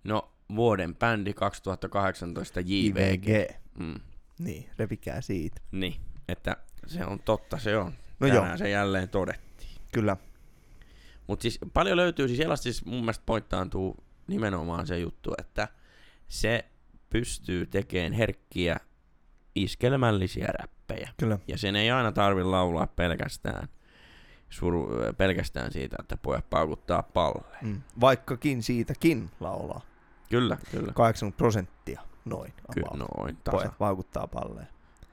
No, 0.04 0.32
vuoden 0.56 0.96
bändi 0.96 1.34
2018 1.34 2.60
JVG. 2.60 3.28
JVG. 3.28 3.56
Mm. 3.80 4.00
Niin, 4.40 4.70
repikää 4.78 5.22
siitä. 5.22 5.62
Niin, 5.72 5.96
että 6.28 6.58
se 6.88 7.06
on 7.06 7.20
totta, 7.20 7.60
se 7.60 7.78
on. 7.78 7.94
No 8.20 8.28
Tänään 8.28 8.48
joo, 8.48 8.58
se 8.58 8.70
jälleen 8.70 9.10
todettiin. 9.10 9.72
kyllä. 9.94 10.18
Mutta 11.28 11.42
siis 11.42 11.60
paljon 11.74 11.98
löytyy, 11.98 12.28
siis 12.28 12.40
Elastis 12.40 12.86
mun 12.86 13.00
mielestä 13.00 13.24
pointtaantuu 13.26 14.04
nimenomaan 14.28 14.88
se 14.88 15.00
juttu, 15.00 15.34
että 15.38 15.68
se 16.28 16.66
pystyy 17.10 17.66
tekemään 17.66 18.14
herkkiä 18.14 18.78
iskelmällisiä 19.56 20.48
räppejä. 20.48 21.10
Kyllä. 21.18 21.40
Ja 21.48 21.58
sen 21.58 21.76
ei 21.76 21.92
aina 21.92 22.12
tarvi 22.12 22.44
laulaa 22.44 22.88
pelkästään, 22.88 23.68
suru, 24.52 24.90
pelkästään 25.18 25.72
siitä, 25.72 25.96
että 26.00 26.18
pojat 26.18 26.50
paukuttaa 26.50 27.04
palle. 27.04 27.58
Mm. 27.62 27.82
Vaikkakin 28.02 28.64
siitäkin 28.64 29.30
laulaa. 29.40 29.82
Kyllä, 30.30 30.58
kyllä. 30.72 30.94
80 30.94 31.38
prosenttia. 31.38 32.02
noin. 32.26 32.54
Kyllä, 32.74 33.06
noin, 33.18 33.38
tasa. 33.44 33.58
Pojat 33.58 33.80
vaikuttaa 33.80 34.28
palleen. 34.28 34.68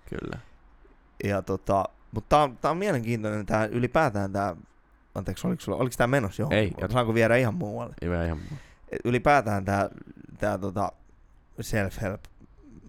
Kyllä. 0.09 0.39
Ja 1.25 1.43
tota, 1.43 1.85
mutta 2.13 2.29
tää 2.29 2.43
on, 2.43 2.57
tää 2.57 2.71
on 2.71 2.77
mielenkiintoinen 2.77 3.47
tää 3.47 3.67
ylipäätään 3.67 4.33
tää, 4.33 4.57
anteeksi, 5.15 5.47
oliko, 5.47 5.61
sulla, 5.61 5.79
oliko 5.79 5.95
tää 5.99 6.07
menossa 6.07 6.43
johonkin? 6.43 6.59
Ei, 6.59 6.73
jatka. 6.81 6.93
Saanko 6.93 7.15
viedä 7.15 7.37
ihan 7.37 7.55
muualle? 7.55 7.95
Hyvä 8.03 8.25
ihan. 8.25 8.39
Et 8.93 9.01
Ylipäätään 9.05 9.65
tää, 9.65 9.89
tää 10.39 10.59
tota 10.59 10.93
self-help 11.61 12.21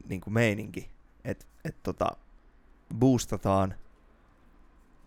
niinku 0.10 0.29
meininki, 0.29 0.89
että 1.24 1.46
et 1.65 1.84
tota, 1.84 2.08
boostataan 2.96 3.75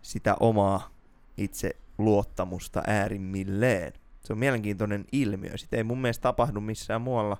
sitä 0.01 0.35
omaa 0.39 0.92
itse 1.37 1.75
luottamusta 1.97 2.83
äärimmilleen. 2.87 3.93
Se 4.23 4.33
on 4.33 4.39
mielenkiintoinen 4.39 5.05
ilmiö. 5.11 5.57
Sitä 5.57 5.77
ei 5.77 5.83
mun 5.83 6.01
mielestä 6.01 6.21
tapahdu 6.21 6.61
missään 6.61 7.01
muualla, 7.01 7.37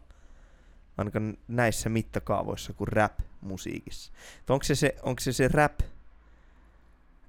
ainakaan 0.97 1.37
näissä 1.47 1.89
mittakaavoissa 1.89 2.73
kuin 2.73 2.87
rap-musiikissa. 2.87 4.11
Onko 4.49 4.63
se 4.63 4.75
se, 4.75 4.95
onko 5.03 5.19
se, 5.19 5.33
se 5.33 5.47
rap 5.47 5.79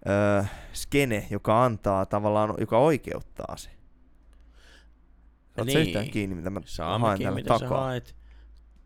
öö, 0.09 0.45
skene, 0.73 1.27
joka 1.31 1.65
antaa 1.65 2.07
tavallaan, 2.07 2.55
joka 2.59 2.79
oikeuttaa 2.79 3.57
se? 3.57 3.71
Oletko 5.57 5.65
niin. 5.65 5.77
Niin. 5.77 5.87
yhtään 5.87 6.11
kiinni, 6.11 6.37
mitä 6.37 6.51
mä 6.51 6.61
Saa 6.65 6.99
haen 6.99 7.21
täällä 7.21 7.35
mitä 7.35 7.59
takaa? 7.59 7.81
haet 7.81 8.17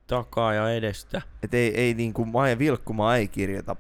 takaa 0.06 0.54
ja 0.54 0.70
edestä. 0.72 1.22
Et 1.42 1.54
ei, 1.54 1.74
ei 1.74 1.94
niinku, 1.94 2.24
Maija 2.24 2.58
Vilkkuma 2.58 3.16
ei 3.16 3.28
kirjoita 3.28 3.76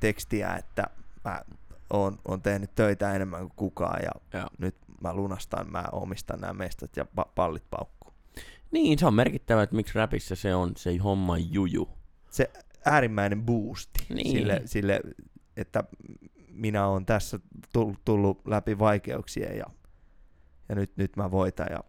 tekstiä, 0.00 0.54
että 0.54 0.84
mä 1.24 1.42
oon, 1.90 2.18
oon 2.28 2.42
tehnyt 2.42 2.74
töitä 2.74 3.14
enemmän 3.14 3.40
kuin 3.40 3.52
kukaan 3.56 4.00
ja 4.02 4.38
Joo. 4.40 4.48
nyt 4.58 4.76
mä 5.02 5.14
lunastan, 5.14 5.70
mä 5.72 5.84
omistan 5.92 6.40
nämä 6.40 6.52
mestat 6.52 6.96
ja 6.96 7.06
pa- 7.20 7.30
pallit 7.34 7.64
paukkuu. 7.70 8.12
Niin, 8.70 8.98
se 8.98 9.06
on 9.06 9.14
merkittävä, 9.14 9.62
että 9.62 9.76
miksi 9.76 9.94
rapissa 9.94 10.36
se 10.36 10.54
on 10.54 10.72
se 10.76 10.96
homma 10.96 11.38
juju. 11.38 11.88
Äärimmäinen 12.84 13.42
boosti 13.42 14.06
Niin. 14.14 14.30
sille, 14.30 14.62
sille, 14.64 15.00
että 15.56 15.84
minä 16.48 16.86
oon 16.86 17.06
tässä 17.06 17.38
tullut, 17.72 17.98
tullut 18.04 18.46
läpi 18.46 18.78
vaikeuksien 18.78 19.56
ja, 19.58 19.66
ja 20.68 20.74
nyt, 20.74 20.96
nyt 20.96 21.16
mä 21.16 21.30
voitan 21.30 21.66
ja 21.70 21.84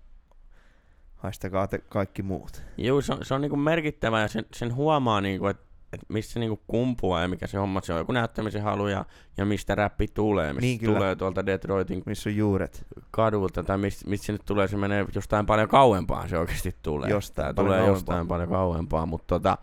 haistakaa 1.16 1.68
te 1.68 1.78
kaikki 1.78 2.24
muut. 2.24 2.64
Joo, 2.78 3.02
se 3.02 3.14
on, 3.14 3.26
se 3.26 3.34
on 3.34 3.42
niinku 3.42 3.58
merkittävä 3.58 4.22
ja 4.22 4.28
sen, 4.28 4.46
sen 4.54 4.76
huomaa, 4.76 5.22
niinku, 5.22 5.48
että 5.48 5.69
et 5.94 6.00
mistä 6.08 6.34
se 6.34 6.40
niinku 6.40 6.62
kumpuaa 6.68 7.22
ja 7.22 7.28
mikä 7.28 7.48
se 7.48 7.58
homma 7.58 7.82
se 7.84 7.94
on. 7.94 8.00
Joku 8.00 8.12
näyttämisen 8.12 8.62
halu 8.62 8.88
ja, 8.88 9.06
ja 9.38 9.46
mistä 9.46 9.76
räppi 9.76 10.08
tulee. 10.08 10.54
Mistä 10.54 10.62
Niin, 10.62 10.80
kyllä. 10.80 10.94
tulee 10.98 11.16
tuolta 11.16 11.46
Detroitin 11.46 12.04
Missä 12.06 12.30
on 12.30 12.36
juuret? 12.36 12.86
kadulta 13.12 13.64
tai 13.64 13.78
mistä, 13.78 14.10
mistä 14.10 14.26
se 14.26 14.32
nyt 14.32 14.42
tulee. 14.46 14.68
Se 14.68 14.78
menee 14.78 15.06
jostain 15.16 15.46
paljon 15.46 15.68
kauempaa 15.70 16.28
se 16.28 16.38
oikeasti 16.38 16.76
tulee. 16.82 17.10
Jostain 17.10 17.56
Tää 17.56 17.64
tulee 17.64 17.78
kauempaa. 17.78 17.96
jostain 17.98 18.28
paljon 18.28 18.50
kauempaa, 18.50 19.06
mutta 19.06 19.28
tota, 19.28 19.58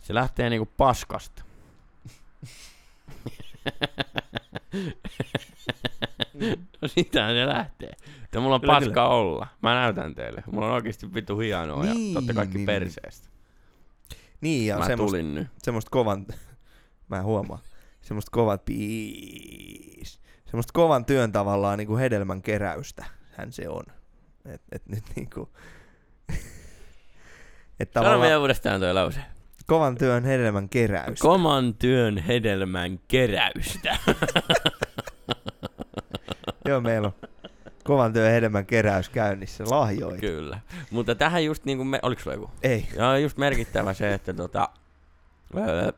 se 0.00 0.14
lähtee 0.14 0.50
niinku 0.50 0.68
paskasta. 0.76 1.42
no 6.82 6.88
sitähän 6.88 7.34
se 7.34 7.46
lähtee. 7.46 7.90
Että 8.24 8.40
mulla 8.40 8.54
on 8.54 8.60
Kyllä, 8.60 8.74
paska 8.80 9.08
olla. 9.08 9.46
Mä 9.62 9.74
näytän 9.74 10.14
teille. 10.14 10.42
Mulla 10.52 10.66
on 10.66 10.72
oikeasti 10.72 11.14
vittu 11.14 11.38
hienoa 11.38 11.86
ja 11.86 11.94
Niin, 11.94 12.14
totta 12.14 12.34
kaikki 12.34 12.56
niin, 12.58 12.66
perseestä. 12.66 13.28
Niin, 13.28 13.41
ja 14.42 14.78
Mä 14.78 14.86
semmoista 14.86 14.96
tulin 15.16 15.34
nyt. 15.34 15.48
semmoista 15.62 15.90
kovan, 15.90 16.26
mä 17.08 17.16
en 17.18 17.24
huomaa, 17.24 17.58
semmoista 18.00 18.30
kovat 18.30 18.64
piis, 18.64 20.20
semmoista 20.44 20.70
kovan 20.74 21.04
työn 21.04 21.32
tavallaan 21.32 21.78
niin 21.78 21.88
kuin 21.88 22.00
hedelmän 22.00 22.42
keräystä, 22.42 23.04
hän 23.36 23.52
se 23.52 23.68
on. 23.68 23.84
Et, 24.44 24.62
et 24.72 24.88
nyt 24.88 25.04
niinku, 25.16 25.48
että 27.80 28.00
Sano 28.00 28.04
tavallaan 28.04 28.20
vielä 28.20 28.38
uudestaan 28.40 28.80
toi 28.80 28.94
lause. 28.94 29.20
kovan 29.66 29.98
työn 29.98 30.24
hedelmän 30.24 30.68
keräystä. 30.68 31.22
Koman 31.22 31.74
työn 31.74 32.18
hedelmän 32.18 32.98
keräystä. 33.08 33.96
Joo, 36.68 36.80
meillä 36.80 37.06
on 37.06 37.28
kovan 37.84 38.12
työn 38.12 38.30
hedelmän 38.32 38.66
keräys 38.66 39.08
käynnissä, 39.08 39.64
lahjoita. 39.70 40.20
Kyllä. 40.20 40.60
Mutta 40.90 41.14
tähän 41.14 41.44
just 41.44 41.64
niinku, 41.64 41.84
me, 41.84 41.98
oliko 42.02 42.22
sulla 42.22 42.36
joku? 42.36 42.50
Ei, 42.62 42.88
Ja 42.96 43.08
on 43.08 43.22
just 43.22 43.36
merkittävä 43.36 43.92
se, 43.94 44.14
että 44.14 44.32
tota, 44.34 44.68
öö, 45.56 45.92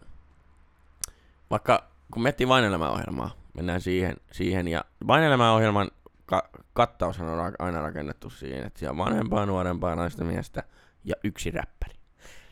vaikka 1.51 1.85
kun 2.13 2.23
miettii 2.23 2.49
Vain 2.49 2.65
elämä-ohjelmaa, 2.65 3.31
mennään 3.55 3.81
siihen, 3.81 4.17
siihen 4.33 4.69
ja 4.69 4.85
Vain 5.07 5.25
elämä-ohjelman 5.25 5.91
ka- 6.27 6.49
kattaushan 6.73 7.29
on 7.29 7.53
ra- 7.53 7.57
aina 7.59 7.83
rakennettu 7.83 8.31
siihen, 8.31 8.65
että 8.67 8.79
siellä 8.79 8.91
on 8.91 8.99
vanhempaa, 8.99 9.47
nuorempaa, 9.47 9.95
naista 9.97 10.25
miestä 10.25 10.63
ja 11.05 11.15
yksi 11.25 11.51
räppäri. 11.51 11.95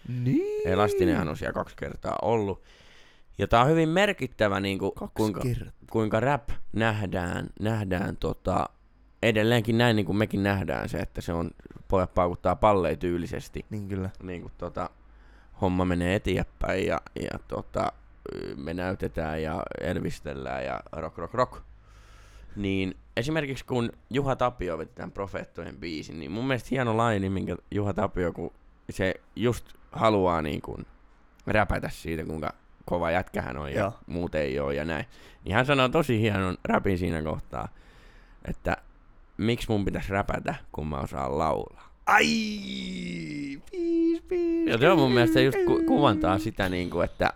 niin. 0.08 0.68
Elastinenhan 0.68 1.28
on 1.28 1.36
siellä 1.36 1.52
kaksi 1.52 1.76
kertaa 1.76 2.18
ollut. 2.22 2.62
Ja 3.38 3.48
tää 3.48 3.60
on 3.62 3.68
hyvin 3.68 3.88
merkittävä, 3.88 4.60
niin 4.60 4.78
kuin, 4.78 4.92
kuinka, 5.14 5.40
kertaa. 5.40 5.72
kuinka 5.90 6.20
rap 6.20 6.48
nähdään, 6.72 7.46
nähdään 7.60 8.16
tota, 8.16 8.68
edelleenkin 9.22 9.78
näin 9.78 9.96
niin 9.96 10.06
kuin 10.06 10.16
mekin 10.16 10.42
nähdään 10.42 10.88
se, 10.88 10.98
että 10.98 11.20
se 11.20 11.32
on 11.32 11.50
pojat 11.88 12.14
paukuttaa 12.14 12.56
palleja 12.56 12.96
tyylisesti. 12.96 13.64
Niin 13.70 13.88
kyllä. 13.88 14.10
Niin 14.22 14.40
kuin 14.40 14.52
tota, 14.58 14.90
homma 15.60 15.84
menee 15.84 16.14
eteenpäin 16.14 16.86
ja, 16.86 17.00
ja 17.20 17.38
tota, 17.48 17.92
me 18.56 18.74
näytetään 18.74 19.42
ja 19.42 19.62
elvistellään 19.80 20.64
ja 20.64 20.80
rock 20.92 21.18
rock 21.18 21.34
rock. 21.34 21.62
Niin 22.56 22.96
esimerkiksi 23.16 23.64
kun 23.64 23.92
Juha 24.10 24.36
Tapio 24.36 24.78
veti 24.78 24.92
tämän 24.94 25.12
Profeettojen 25.12 25.76
biisin, 25.76 26.20
niin 26.20 26.30
mun 26.30 26.46
mielestä 26.46 26.68
hieno 26.70 26.96
laini, 26.96 27.30
minkä 27.30 27.56
Juha 27.70 27.94
Tapio, 27.94 28.32
kun 28.32 28.52
se 28.90 29.14
just 29.36 29.66
haluaa 29.92 30.42
niin 30.42 30.62
kuin 30.62 30.86
räpätä 31.46 31.88
siitä, 31.88 32.24
kuinka 32.24 32.54
kova 32.84 33.10
jätkä 33.10 33.42
hän 33.42 33.56
on 33.56 33.72
ja 33.72 33.78
Joo. 33.78 33.92
muut 34.06 34.34
ei 34.34 34.58
ole 34.58 34.74
ja 34.74 34.84
näin. 34.84 35.06
Niin 35.44 35.54
hän 35.54 35.66
sanoo 35.66 35.88
tosi 35.88 36.20
hienon 36.20 36.56
räpin 36.64 36.98
siinä 36.98 37.22
kohtaa, 37.22 37.68
että 38.44 38.76
miksi 39.38 39.66
mun 39.68 39.84
pitäisi 39.84 40.12
räpätä, 40.12 40.54
kun 40.72 40.86
mä 40.86 40.96
osaan 40.96 41.38
laulaa. 41.38 41.88
Ai, 42.06 42.24
piis, 43.70 44.20
piis, 44.28 44.66
Ja 44.70 44.78
se 44.78 44.90
on 44.90 44.98
mun 44.98 45.12
mielestä 45.12 45.40
just 45.40 45.58
ku- 45.66 45.82
kuvantaa 45.86 46.38
sitä, 46.38 46.68
niin 46.68 46.90
kuin, 46.90 47.04
että 47.04 47.32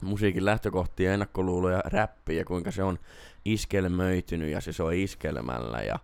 musiikin 0.00 0.44
lähtökohtia, 0.44 1.12
ennakkoluuloja, 1.12 1.82
räppi 1.84 2.36
ja 2.36 2.44
kuinka 2.44 2.70
se 2.70 2.82
on 2.82 2.98
iskelmöitynyt 3.44 4.50
ja 4.50 4.60
se 4.60 4.72
soi 4.72 5.02
iskelmällä 5.02 5.78
ja 5.80 5.98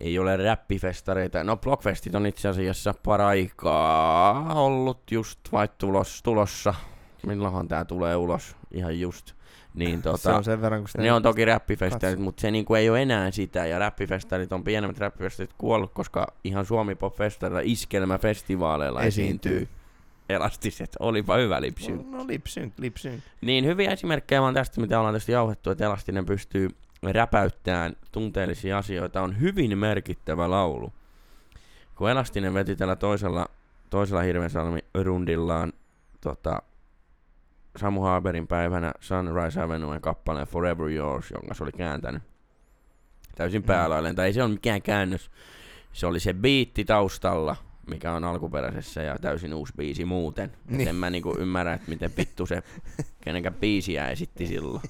ei 0.00 0.18
ole 0.18 0.36
räppifestareita. 0.36 1.44
No 1.44 1.56
Blockfestit 1.56 2.14
on 2.14 2.26
itse 2.26 2.48
asiassa 2.48 2.94
paraikaa 3.04 4.54
ollut 4.54 5.10
just 5.10 5.40
vai 5.52 5.68
tulos, 5.78 6.22
tulossa. 6.22 6.74
Milloinhan 7.26 7.68
tää 7.68 7.84
tulee 7.84 8.16
ulos? 8.16 8.56
Ihan 8.70 9.00
just. 9.00 9.32
Niin 9.74 9.98
Se 10.02 10.02
tota, 10.02 10.36
on 10.36 10.44
sen 10.44 10.62
verran, 10.62 10.80
kun 10.80 10.88
sitä 10.88 11.02
ne 11.02 11.12
on 11.12 11.22
toki 11.22 11.44
räppifestarit, 11.44 12.18
mutta 12.18 12.40
se 12.40 12.50
niinku 12.50 12.74
ei 12.74 12.90
ole 12.90 13.02
enää 13.02 13.30
sitä, 13.30 13.66
ja 13.66 13.78
räppifestarit 13.78 14.52
on 14.52 14.64
pienemmät 14.64 14.98
räppifestarit 14.98 15.52
kuollut, 15.58 15.92
koska 15.94 16.26
ihan 16.44 16.66
Suomi 16.66 16.94
Pop 16.94 17.16
Festarilla 17.16 17.60
iskelmäfestivaaleilla 17.64 19.02
Esiintyy. 19.02 19.52
esiintyy 19.52 19.80
elastiset. 20.30 20.96
Olipa 20.98 21.36
hyvä 21.36 21.60
lipsy. 21.60 21.96
No 22.10 22.26
lipsynk, 22.26 22.74
lipsynk. 22.78 23.24
Niin 23.40 23.64
hyviä 23.64 23.90
esimerkkejä 23.90 24.42
vaan 24.42 24.54
tästä, 24.54 24.80
mitä 24.80 24.98
ollaan 24.98 25.14
tästä 25.14 25.32
jauhettu, 25.32 25.70
että 25.70 25.84
elastinen 25.84 26.26
pystyy 26.26 26.68
räpäyttämään 27.02 27.96
tunteellisia 28.12 28.78
asioita, 28.78 29.22
on 29.22 29.40
hyvin 29.40 29.78
merkittävä 29.78 30.50
laulu. 30.50 30.92
Kun 31.94 32.10
elastinen 32.10 32.54
veti 32.54 32.76
tällä 32.76 32.96
toisella, 32.96 33.46
toisella 33.90 34.22
Hirvensalmi 34.22 34.80
rundillaan 34.94 35.72
tota, 36.20 36.62
Samu 37.76 38.00
Haberin 38.00 38.46
päivänä 38.46 38.92
Sunrise 39.00 39.60
Avenuen 39.60 40.00
kappaleen 40.00 40.46
Forever 40.46 40.88
Yours, 40.88 41.30
jonka 41.30 41.54
se 41.54 41.62
oli 41.62 41.72
kääntänyt 41.72 42.22
täysin 43.34 43.62
päälailleen. 43.62 44.16
Tai 44.16 44.26
ei 44.26 44.32
se 44.32 44.42
ole 44.42 44.52
mikään 44.52 44.82
käännös. 44.82 45.30
Se 45.92 46.06
oli 46.06 46.20
se 46.20 46.34
biitti 46.34 46.84
taustalla, 46.84 47.56
mikä 47.86 48.12
on 48.12 48.24
alkuperäisessä 48.24 49.02
ja 49.02 49.18
täysin 49.18 49.54
uusi 49.54 49.72
biisi 49.76 50.04
muuten. 50.04 50.52
Niin. 50.68 50.88
En 50.88 50.96
mä 50.96 51.10
niinku 51.10 51.36
ymmärrä, 51.38 51.74
että 51.74 51.90
miten 51.90 52.10
vittu 52.16 52.46
se 52.46 52.62
kenenkään 53.20 53.54
biisiä 53.54 54.10
esitti 54.10 54.46
silloin. 54.46 54.82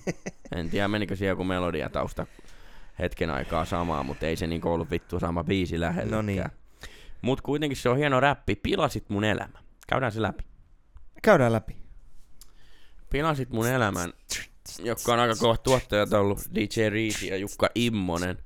En 0.54 0.70
tiedä, 0.70 0.88
menikö 0.88 1.16
siellä 1.16 1.32
joku 1.32 1.44
melodia 1.44 1.90
tausta 1.90 2.26
hetken 2.98 3.30
aikaa 3.30 3.64
samaa, 3.64 4.02
mutta 4.02 4.26
ei 4.26 4.36
se 4.36 4.46
niinku 4.46 4.68
ollut 4.68 4.90
vittu 4.90 5.20
sama 5.20 5.44
biisi 5.44 5.80
lähellekään. 5.80 6.10
No 6.10 6.22
niin. 6.22 6.44
Mut 7.22 7.40
kuitenkin 7.40 7.76
se 7.76 7.88
on 7.88 7.96
hieno 7.96 8.20
räppi. 8.20 8.56
Pilasit 8.56 9.08
mun 9.08 9.24
elämä. 9.24 9.58
Käydään 9.86 10.12
se 10.12 10.22
läpi. 10.22 10.44
Käydään 11.22 11.52
läpi. 11.52 11.76
Pilasit 13.10 13.50
mun 13.50 13.68
elämän, 13.68 14.12
joka 14.82 15.12
on 15.12 15.18
aika 15.18 15.34
kovat 15.36 15.62
tuottajat 15.62 16.12
ollut. 16.12 16.38
DJ 16.54 16.88
Riisi 16.88 17.28
ja 17.28 17.36
Jukka 17.36 17.68
Immonen. 17.74 18.38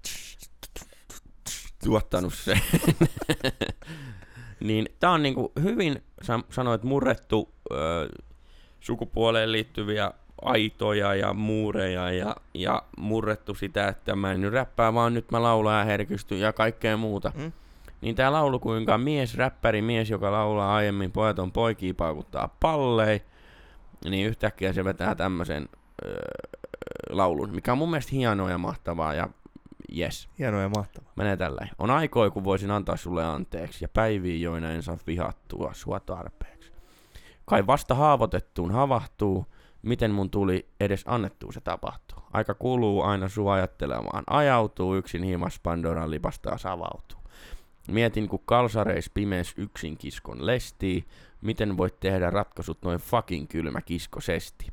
Tuottanut 1.85 2.35
sen. 2.35 2.61
niin 4.61 4.89
tää 5.01 5.11
on 5.11 5.23
niinku 5.23 5.53
hyvin, 5.63 6.03
sä 6.23 6.39
sanoit, 6.51 6.83
murrettu 6.83 7.55
ö, 7.73 8.09
sukupuoleen 8.81 9.53
liittyviä 9.53 10.11
aitoja 10.43 11.15
ja 11.15 11.35
muureja 11.35 12.13
ja, 12.13 12.37
ja 12.55 12.83
murrettu 12.99 13.55
sitä, 13.55 13.89
että 13.89 14.17
mä 14.17 14.33
en 14.33 14.41
nyt 14.41 14.53
räppää, 14.53 14.95
vaan 14.95 15.15
nyt 15.15 15.31
mä 15.31 15.43
laulan 15.43 15.79
ja 15.79 15.85
herkistyn 15.85 16.41
ja 16.41 16.53
kaikkea 16.53 16.97
muuta. 16.97 17.33
Mm. 17.35 17.53
Niin 18.01 18.15
tää 18.15 18.33
laulu, 18.33 18.59
kuinka 18.59 18.99
mies, 18.99 19.37
räppäri 19.37 19.83
mies, 19.83 20.11
joka 20.11 20.33
laulaa 20.33 20.75
aiemmin 20.75 21.13
pojat 21.13 21.39
on 21.39 21.53
poikia 21.53 21.95
paukuttaa 21.95 22.57
pallei, 22.61 23.23
niin 24.11 24.27
yhtäkkiä 24.27 24.73
se 24.73 24.85
vetää 24.85 25.15
tämmöisen 25.15 25.69
öö, 26.05 26.15
laulun, 27.11 27.55
mikä 27.55 27.73
on 27.73 27.79
mun 27.79 27.91
mielestä 27.91 28.17
hienoa 28.17 28.51
ja 28.51 28.59
mahtavaa 28.59 29.15
ja 29.15 29.29
yes, 29.99 30.29
Hienoa 30.39 30.61
ja 30.61 30.69
mahtavaa. 30.69 31.13
menee 31.17 31.37
tälleen. 31.37 31.71
On 31.79 31.91
aikoja, 31.91 32.31
kun 32.31 32.45
voisin 32.45 32.71
antaa 32.71 32.97
sulle 32.97 33.25
anteeksi 33.25 33.85
ja 33.85 33.89
päiviä, 33.89 34.37
joina 34.37 34.71
en 34.71 34.83
saa 34.83 34.99
vihattua 35.07 35.71
sua 35.75 36.01
tarpeeksi. 36.01 36.73
Kai 37.45 37.67
vasta 37.67 37.95
haavoitettuun 37.95 38.71
havahtuu, 38.71 39.47
miten 39.83 40.11
mun 40.11 40.31
tuli 40.31 40.69
edes 40.81 41.03
annettua 41.07 41.53
se 41.53 41.61
tapahtuu. 41.61 42.19
Aika 42.33 42.55
kuluu 42.55 43.03
aina 43.03 43.29
sua 43.29 43.55
ajattelemaan, 43.55 44.25
ajautuu 44.31 44.97
yksin 44.97 45.23
himas 45.23 45.61
Pandoran 45.63 46.11
lipasta 46.11 46.51
taas 46.51 46.67
avautuu. 46.67 47.19
Mietin, 47.89 48.29
kun 48.29 48.43
kalsareis 48.45 49.11
pimeys 49.11 49.55
yksin 49.57 49.97
kiskon 49.99 50.47
lestii, 50.47 51.05
miten 51.45 51.77
voit 51.77 52.01
tehdä 52.01 52.31
ratkaisut 52.31 52.79
noin 52.83 52.99
fucking 52.99 53.49
kylmä 53.49 53.81
kiskosesti. 53.81 54.67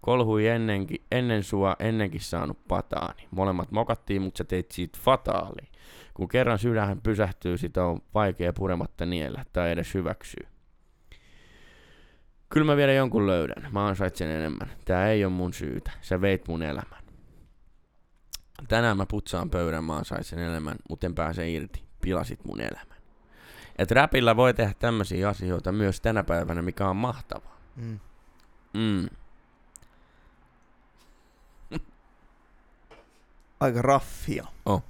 Kolhui 0.00 0.46
ennenkin, 0.46 1.04
ennen 1.12 1.42
sua 1.42 1.76
ennenkin 1.78 2.20
saanut 2.20 2.68
pataani. 2.68 3.28
Molemmat 3.30 3.70
mokattiin, 3.70 4.22
mutta 4.22 4.38
sä 4.38 4.44
teit 4.44 4.70
siitä 4.70 4.98
fataali. 5.02 5.68
Kun 6.14 6.28
kerran 6.28 6.58
sydänhän 6.58 7.00
pysähtyy, 7.00 7.58
sitä 7.58 7.84
on 7.84 8.00
vaikea 8.14 8.52
purematta 8.52 9.06
niellä 9.06 9.44
tai 9.52 9.70
edes 9.70 9.94
hyväksyä. 9.94 10.48
Kyllä 12.48 12.66
mä 12.66 12.76
vielä 12.76 12.92
jonkun 12.92 13.26
löydän. 13.26 13.72
Mä 13.72 13.86
ansaitsen 13.86 14.30
enemmän. 14.30 14.70
Tää 14.84 15.10
ei 15.10 15.24
ole 15.24 15.32
mun 15.32 15.52
syytä. 15.52 15.90
Sä 16.00 16.20
veit 16.20 16.48
mun 16.48 16.62
elämän. 16.62 17.02
Tänään 18.68 18.96
mä 18.96 19.06
putsaan 19.06 19.50
pöydän, 19.50 19.84
mä 19.84 19.96
ansaitsen 19.96 20.38
enemmän, 20.38 20.76
mutta 20.88 21.06
en 21.06 21.14
pääse 21.14 21.50
irti. 21.50 21.84
Pilasit 22.00 22.44
mun 22.44 22.60
elämän. 22.60 23.01
Et 23.78 23.90
räpillä 23.90 24.36
voi 24.36 24.54
tehdä 24.54 24.74
tämmöisiä 24.78 25.28
asioita 25.28 25.72
myös 25.72 26.00
tänä 26.00 26.24
päivänä, 26.24 26.62
mikä 26.62 26.88
on 26.88 26.96
mahtavaa. 26.96 27.56
Mm. 27.76 28.00
Mm. 28.72 29.08
Aika 33.60 33.82
raffia. 33.82 34.46
Oh. 34.66 34.84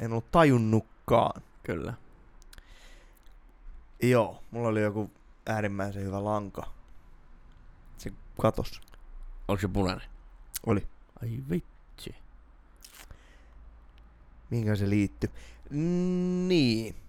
En 0.00 0.12
ollut 0.12 0.30
tajunnutkaan. 0.30 1.42
Kyllä. 1.62 1.94
Joo, 4.02 4.42
mulla 4.50 4.68
oli 4.68 4.82
joku 4.82 5.10
äärimmäisen 5.46 6.04
hyvä 6.04 6.24
lanka. 6.24 6.66
Se 7.98 8.12
katos. 8.40 8.80
Onko 9.48 9.60
se 9.60 9.68
punainen? 9.68 10.08
Oli. 10.66 10.88
Ai 11.22 11.38
vitsi. 11.50 12.14
Mihinkä 14.50 14.76
se 14.76 14.90
liittyi? 14.90 15.30
Niin. 16.48 17.01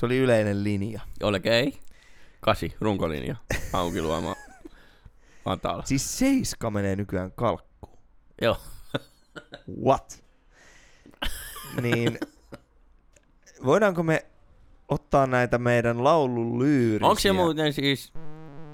Se 0.00 0.06
oli 0.06 0.18
yleinen 0.18 0.64
linja. 0.64 1.00
Okei. 1.22 1.80
Kasi, 2.40 2.74
runkolinja. 2.80 3.36
Auki 3.72 4.02
luoma. 4.02 4.36
Matala. 5.44 5.82
Siis 5.86 6.18
seiska 6.18 6.70
menee 6.70 6.96
nykyään 6.96 7.32
kalkkuun. 7.32 7.98
Joo. 8.42 8.56
What? 9.86 10.24
niin, 11.82 12.18
voidaanko 13.64 14.02
me 14.02 14.26
ottaa 14.88 15.26
näitä 15.26 15.58
meidän 15.58 16.04
laululyyrisiä? 16.04 17.08
Onko 17.08 17.20
se 17.20 17.32
muuten 17.32 17.72
siis 17.72 18.12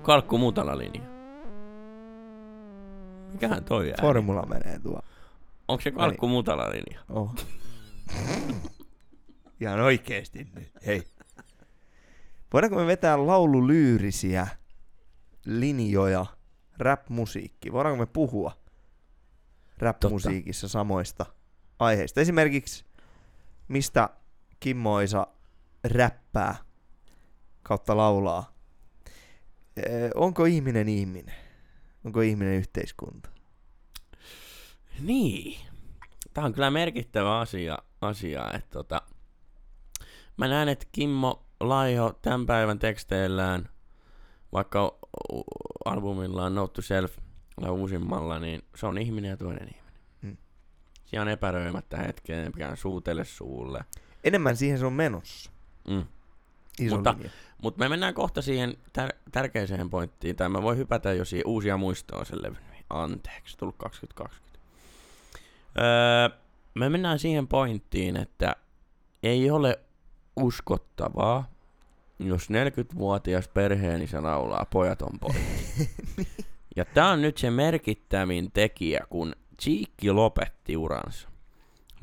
kalkku 0.03 0.39
mutala 0.39 0.79
linja? 0.79 1.03
Mikähän 3.33 3.65
toi 3.65 3.91
ääni? 3.91 4.01
Formula 4.01 4.47
menee 4.47 4.79
tuo. 4.79 5.01
Onko 5.69 5.81
se 5.81 5.91
kalkku 5.91 6.29
mutala 6.29 6.71
linja? 6.71 7.01
Oh. 7.09 7.35
Ihan 9.61 9.81
oikeesti 9.81 10.49
nyt. 10.55 10.71
Hei. 10.87 11.16
Voidaanko 12.53 12.77
me 12.77 12.87
vetää 12.87 13.27
laululyyrisiä 13.27 14.47
linjoja 15.47 16.27
rap-musiikki? 16.79 17.73
Voidaanko 17.73 17.99
me 17.99 18.07
puhua 18.07 18.57
rap-musiikissa 19.79 20.69
samoista 20.69 21.27
aiheista? 21.79 22.21
Esimerkiksi 22.21 22.85
mistä 23.69 24.09
Kimmoisa 24.61 25.27
räppää 25.85 26.55
kautta 27.63 27.97
laulaa. 27.97 28.55
Ee, 29.77 30.11
onko 30.15 30.45
ihminen 30.45 30.89
ihminen? 30.89 31.35
Onko 32.05 32.21
ihminen 32.21 32.55
yhteiskunta? 32.55 33.29
Niin. 35.01 35.61
Tämä 36.35 36.47
on 36.47 36.53
kyllä 36.53 36.71
merkittävä 36.71 37.39
asia, 37.39 37.79
asia 38.01 38.51
että 38.55 38.71
tota, 38.71 39.03
mä 40.37 40.49
näen, 40.49 40.69
että 40.69 40.87
Kimmo 40.93 41.46
Laiho 41.61 42.19
tämän 42.23 42.47
päivän 42.47 42.79
teksteillään, 42.79 43.69
vaikka 44.53 44.99
albumillaan 45.85 46.55
Note 46.55 46.73
to 46.73 46.83
Self 46.83 47.17
uusimmalla, 47.71 48.39
niin 48.39 48.63
se 48.75 48.87
on 48.87 48.99
ihminen 48.99 49.29
ja 49.31 49.37
toinen 49.37 49.69
ihminen. 49.69 50.01
Mm. 50.23 50.37
Siellä 51.05 51.23
on 51.23 51.29
epäröimättä 51.29 51.97
hetkeen, 51.97 52.53
mikään 52.55 52.77
suutele 52.77 53.25
suulle. 53.25 53.85
Enemmän 54.25 54.57
siihen 54.57 54.79
se 54.79 54.87
on 54.87 54.93
menossa. 54.93 55.51
Mm. 55.89 56.05
Iso 56.81 56.95
Mutta- 56.97 57.15
linja. 57.19 57.31
Mutta 57.63 57.79
me 57.79 57.89
mennään 57.89 58.15
kohta 58.15 58.43
siihen 58.43 58.77
tär- 58.99 59.17
tärkeiseen 59.33 59.91
pointtiin, 59.91 60.37
tai 60.37 60.49
mä 60.49 60.63
voin 60.63 60.79
hypätä 60.79 61.13
jo 61.13 61.25
siihen 61.25 61.47
uusia 61.47 61.77
muistoa 61.77 62.25
sen 62.25 62.43
levyn. 62.43 62.59
Anteeksi, 62.91 63.59
tullut 63.59 63.77
2020. 63.79 64.59
Öö, 65.79 66.39
me 66.75 66.89
mennään 66.89 67.19
siihen 67.19 67.49
pointtiin, 67.49 68.17
että 68.17 68.57
ei 69.23 69.51
ole 69.51 69.79
uskottavaa, 70.37 71.51
jos 72.19 72.49
40-vuotias 72.51 73.49
perheenisä 73.49 74.23
laulaa 74.23 74.67
pojat 74.73 75.03
on 75.03 75.19
poikki. 75.21 75.91
ja 76.77 76.85
tää 76.85 77.09
on 77.09 77.23
nyt 77.23 77.39
se 77.39 77.51
merkittävin 77.51 78.51
tekijä, 78.53 79.01
kun 79.11 79.35
Cheekki 79.63 80.13
lopetti 80.13 80.77
uransa. 80.77 81.29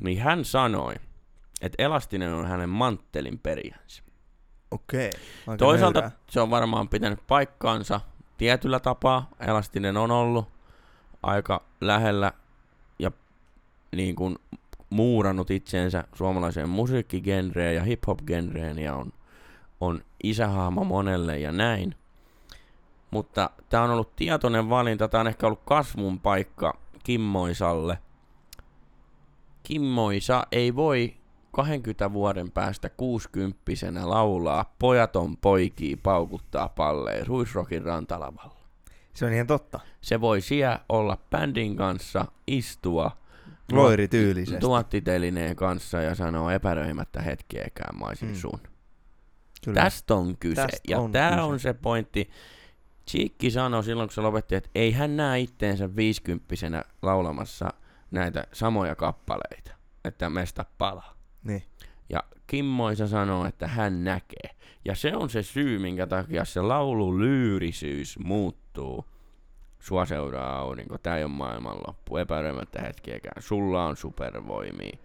Niin 0.00 0.22
hän 0.22 0.44
sanoi, 0.44 0.94
että 1.60 1.82
elastinen 1.82 2.34
on 2.34 2.46
hänen 2.46 2.68
manttelin 2.68 3.38
perijänsä. 3.38 4.02
Okei. 4.70 5.10
Aika 5.46 5.56
Toisaalta 5.56 6.00
nöyrää. 6.00 6.18
se 6.30 6.40
on 6.40 6.50
varmaan 6.50 6.88
pitänyt 6.88 7.18
paikkaansa 7.26 8.00
tietyllä 8.38 8.80
tapaa. 8.80 9.30
Elastinen 9.40 9.96
on 9.96 10.10
ollut 10.10 10.48
aika 11.22 11.64
lähellä 11.80 12.32
ja 12.98 13.10
niin 13.96 14.14
kuin 14.14 14.36
muurannut 14.94 15.50
itseensä 15.50 16.04
suomalaiseen 16.12 16.68
musiikkigenreen 16.68 17.74
ja 17.74 17.82
hip-hop-genreen 17.82 18.78
ja 18.78 18.94
on, 18.94 19.12
on 19.80 20.04
isähahmo 20.22 20.84
monelle 20.84 21.38
ja 21.38 21.52
näin. 21.52 21.94
Mutta 23.10 23.50
tämä 23.68 23.82
on 23.82 23.90
ollut 23.90 24.16
tietoinen 24.16 24.70
valinta, 24.70 25.08
tämä 25.08 25.20
on 25.20 25.26
ehkä 25.26 25.46
ollut 25.46 25.62
kasvun 25.64 26.20
paikka 26.20 26.78
Kimmoisalle. 27.04 27.98
Kimmoisa 29.62 30.46
ei 30.52 30.76
voi 30.76 31.14
20 31.52 32.12
vuoden 32.12 32.50
päästä 32.50 32.88
60 32.88 33.62
laulaa 34.04 34.74
Pojat 34.78 35.16
on 35.16 35.36
poikii 35.36 35.96
paukuttaa 35.96 36.68
palleen 36.68 37.26
Ruisrokin 37.26 37.82
rantalavalla. 37.82 38.64
Se 39.14 39.26
on 39.26 39.32
ihan 39.32 39.46
totta. 39.46 39.80
Se 40.00 40.20
voi 40.20 40.40
siellä 40.40 40.80
olla 40.88 41.18
bändin 41.30 41.76
kanssa, 41.76 42.24
istua 42.46 43.10
Loiri 43.72 44.08
tyylisesti. 44.08 44.60
tuottitelineen 44.60 45.56
kanssa 45.56 46.00
ja 46.00 46.14
sanoa 46.14 46.52
epäröimättä 46.52 47.22
hetkeäkään 47.22 47.98
mä 47.98 48.06
olisin 48.06 48.28
Mm. 48.28 48.34
sun. 48.34 48.60
Kyllä. 49.64 49.80
Tästä 49.80 50.14
on 50.14 50.36
kyse. 50.40 50.54
Tästä 50.54 50.78
ja 50.88 50.98
on 51.00 51.12
tämä 51.12 51.30
kyse. 51.30 51.40
on 51.42 51.60
se 51.60 51.72
pointti. 51.74 52.30
Chiikki 53.10 53.50
sanoi 53.50 53.84
silloin, 53.84 54.08
kun 54.08 54.14
se 54.14 54.20
lopetti, 54.20 54.54
että 54.54 54.70
ei 54.74 54.92
hän 54.92 55.16
näe 55.16 55.40
itteensä 55.40 55.96
viisikymppisenä 55.96 56.84
laulamassa 57.02 57.68
näitä 58.10 58.44
samoja 58.52 58.94
kappaleita, 58.94 59.70
että 60.04 60.30
mesta 60.30 60.64
palaa. 60.78 61.14
Niin. 61.44 61.62
Ja 62.08 62.22
Kimmoisa 62.46 63.08
sanoo, 63.08 63.46
että 63.46 63.66
hän 63.66 64.04
näkee. 64.04 64.50
Ja 64.84 64.94
se 64.94 65.16
on 65.16 65.30
se 65.30 65.42
syy, 65.42 65.78
minkä 65.78 66.06
takia 66.06 66.44
se 66.44 66.60
laulu 66.60 67.18
lyyrisyys 67.18 68.18
muuttuu. 68.18 69.04
Sua 69.84 70.04
seuraa 70.04 70.58
aurinko, 70.58 70.98
tää 70.98 71.16
ei 71.18 71.24
ole 71.24 71.32
maailmanloppu, 71.32 72.16
epäröimättä 72.16 72.82
hetkeäkään. 72.82 73.42
Sulla 73.42 73.84
on 73.84 73.96
supervoimia. 73.96 74.98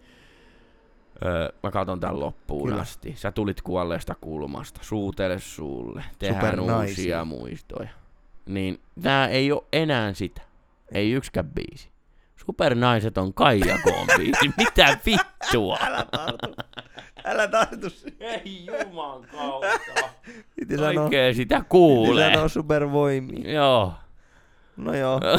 Öö, 1.24 1.48
mä 1.62 1.70
katon 1.70 2.00
tän 2.00 2.20
loppuun 2.20 2.68
Kyllä. 2.68 2.82
asti. 2.82 3.14
Sä 3.16 3.32
tulit 3.32 3.62
kuolleesta 3.62 4.14
kulmasta, 4.20 4.80
suutele 4.82 5.38
suulle. 5.38 6.04
Tehdään 6.18 6.40
Supernaisia. 6.40 6.90
uusia 6.92 7.24
muistoja. 7.24 7.88
Niin 8.46 8.80
tää 9.02 9.28
ei 9.28 9.52
oo 9.52 9.66
enää 9.72 10.12
sitä. 10.12 10.42
Ei 10.92 11.12
yksikään 11.12 11.50
biisi. 11.50 11.90
Supernaiset 12.36 13.18
on 13.18 13.34
Kaija 13.34 13.78
Koon 13.82 14.06
biisi. 14.18 14.50
Mitä 14.56 14.98
vittua? 15.06 15.78
Älä 15.80 16.06
tartu. 16.10 16.54
Älä 17.24 17.48
tartu. 17.48 17.86
Ei 18.20 18.66
juman 18.66 19.22
kautta. 19.32 19.66
Oikein 21.04 21.34
sitä 21.34 21.56
piti 21.56 21.66
kuulee. 21.68 22.32
sanoa 22.34 22.48
supervoimia. 22.48 23.52
Joo. 23.52 23.92
No 24.80 24.94
joo. 24.94 25.20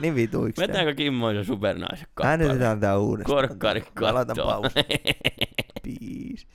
Niin 0.00 0.14
vituiksi. 0.14 0.62
Vetääkö 0.62 0.94
Kimmoisen 0.94 1.44
supernaisen 1.44 2.06
kappale? 2.14 2.30
Äänetetään 2.30 2.80
tää 2.80 2.98
uudestaan. 2.98 3.36
Korkkari 3.36 3.84
Mä 4.00 4.14
laitan 4.14 4.36
kattoo. 4.36 4.60
paus. 4.60 4.72
Piis. 5.82 6.46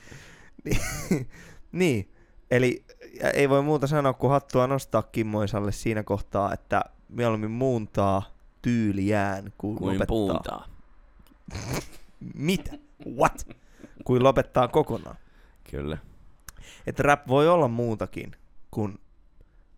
Niin, 0.64 0.80
niin, 1.72 2.12
eli 2.52 2.86
ei 3.34 3.50
voi 3.50 3.62
muuta 3.62 3.88
sanoa 3.88 4.14
kuin 4.14 4.32
hattua 4.32 4.68
nostaa 4.68 5.02
Kimmoisalle 5.04 5.72
siinä 5.72 6.04
kohtaa, 6.04 6.54
että 6.54 6.82
mieluummin 7.10 7.52
muuntaa 7.52 8.36
tyyliään 8.62 9.54
kuin, 9.58 9.76
Kuin 9.78 9.94
lopettaa. 9.94 10.08
puuntaa. 10.08 10.68
Mitä? 12.36 12.72
What? 13.18 13.48
Kuin 14.04 14.24
lopettaa 14.24 14.68
kokonaan. 14.68 15.16
Kyllä. 15.72 15.98
Että 16.88 17.04
rap 17.04 17.28
voi 17.28 17.48
olla 17.50 17.68
muutakin 17.68 18.32
kuin 18.72 19.00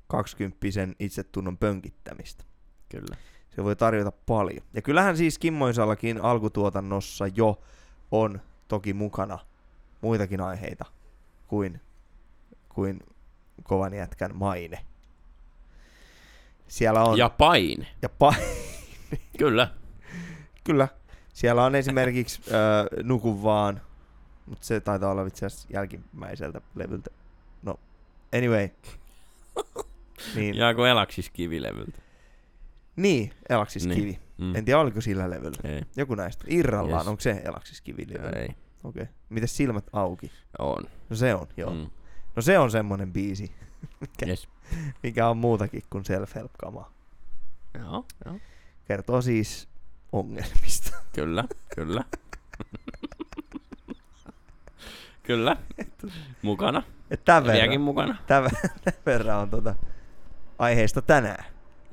20 0.07 0.57
itsetunnon 0.99 1.57
pönkittämistä. 1.57 2.43
Kyllä. 2.89 3.17
Se 3.55 3.63
voi 3.63 3.75
tarjota 3.75 4.11
paljon. 4.11 4.61
Ja 4.73 4.81
kyllähän 4.81 5.17
siis 5.17 5.39
Kimmoisallakin 5.39 6.21
alkutuotannossa 6.21 7.27
jo 7.27 7.61
on 8.11 8.41
toki 8.67 8.93
mukana 8.93 9.39
muitakin 10.01 10.41
aiheita 10.41 10.85
kuin, 11.47 11.81
kuin 12.69 12.99
kovan 13.63 13.93
jätkän 13.93 14.35
maine. 14.35 14.79
Siellä 16.67 17.03
on... 17.03 17.17
Ja 17.17 17.29
paine. 17.29 17.87
ja 18.01 18.09
pa- 18.23 18.41
Kyllä. 19.39 19.71
kyllä. 20.63 20.87
Siellä 21.33 21.63
on 21.63 21.75
esimerkiksi 21.75 22.41
äh, 22.47 23.03
Nuku 23.03 23.43
vaan, 23.43 23.81
mutta 24.45 24.65
se 24.65 24.79
taitaa 24.79 25.11
olla 25.11 25.25
itse 25.25 25.45
asiassa 25.45 25.67
jälkimmäiseltä 25.73 26.61
levyltä. 26.75 27.09
No, 27.61 27.79
anyway. 28.37 28.69
Niin, 30.35 30.55
Ja 30.55 30.73
kun 30.73 30.87
Elaksis 30.87 31.29
kivilevyltä. 31.29 32.01
niin, 32.95 33.31
Elaksis 33.49 33.85
Niin. 33.85 33.99
Kivi. 33.99 34.19
Mm. 34.37 34.55
En 34.55 34.65
tiedä, 34.65 34.79
oliko 34.79 35.01
sillä 35.01 35.29
levyllä. 35.29 35.57
Ei. 35.63 35.81
Joku 35.95 36.15
näistä. 36.15 36.43
Irrallaan, 36.47 36.99
Yes. 37.01 37.07
onko 37.07 37.21
se 37.21 37.41
Elaksis 37.45 37.81
Kivi? 37.81 38.05
Ei. 38.35 38.45
Okei. 38.83 38.83
Okay. 38.83 39.05
Miten 39.29 39.47
silmät 39.49 39.85
auki? 39.93 40.31
On. 40.59 40.83
No 41.09 41.15
se 41.15 41.35
on, 41.35 41.47
joo. 41.57 41.73
Mm. 41.73 41.89
No 42.35 42.41
se 42.41 42.59
on 42.59 42.71
semmonen 42.71 43.13
biisi, 43.13 43.51
mikä, 44.01 44.25
Yes. 44.25 44.47
mikä 45.03 45.27
on 45.29 45.37
muutakin 45.37 45.83
kuin 45.89 46.03
self-help 46.03 46.51
kamaa. 46.59 46.91
Joo, 47.79 48.05
joo. 48.25 48.39
Kertoo 48.87 49.21
siis 49.21 49.67
ongelmista. 50.11 50.97
Kyllä, 51.15 51.43
kyllä. 51.75 52.03
kyllä. 55.23 55.57
Mukana. 56.41 56.83
Tämän 57.25 57.43
verran, 57.43 57.81
mukana. 57.81 58.15
tämän, 58.27 58.49
tämän 58.83 58.99
verran 59.05 59.39
on 59.39 59.49
tota 59.49 59.75
aiheesta 60.59 61.01
tänään 61.01 61.45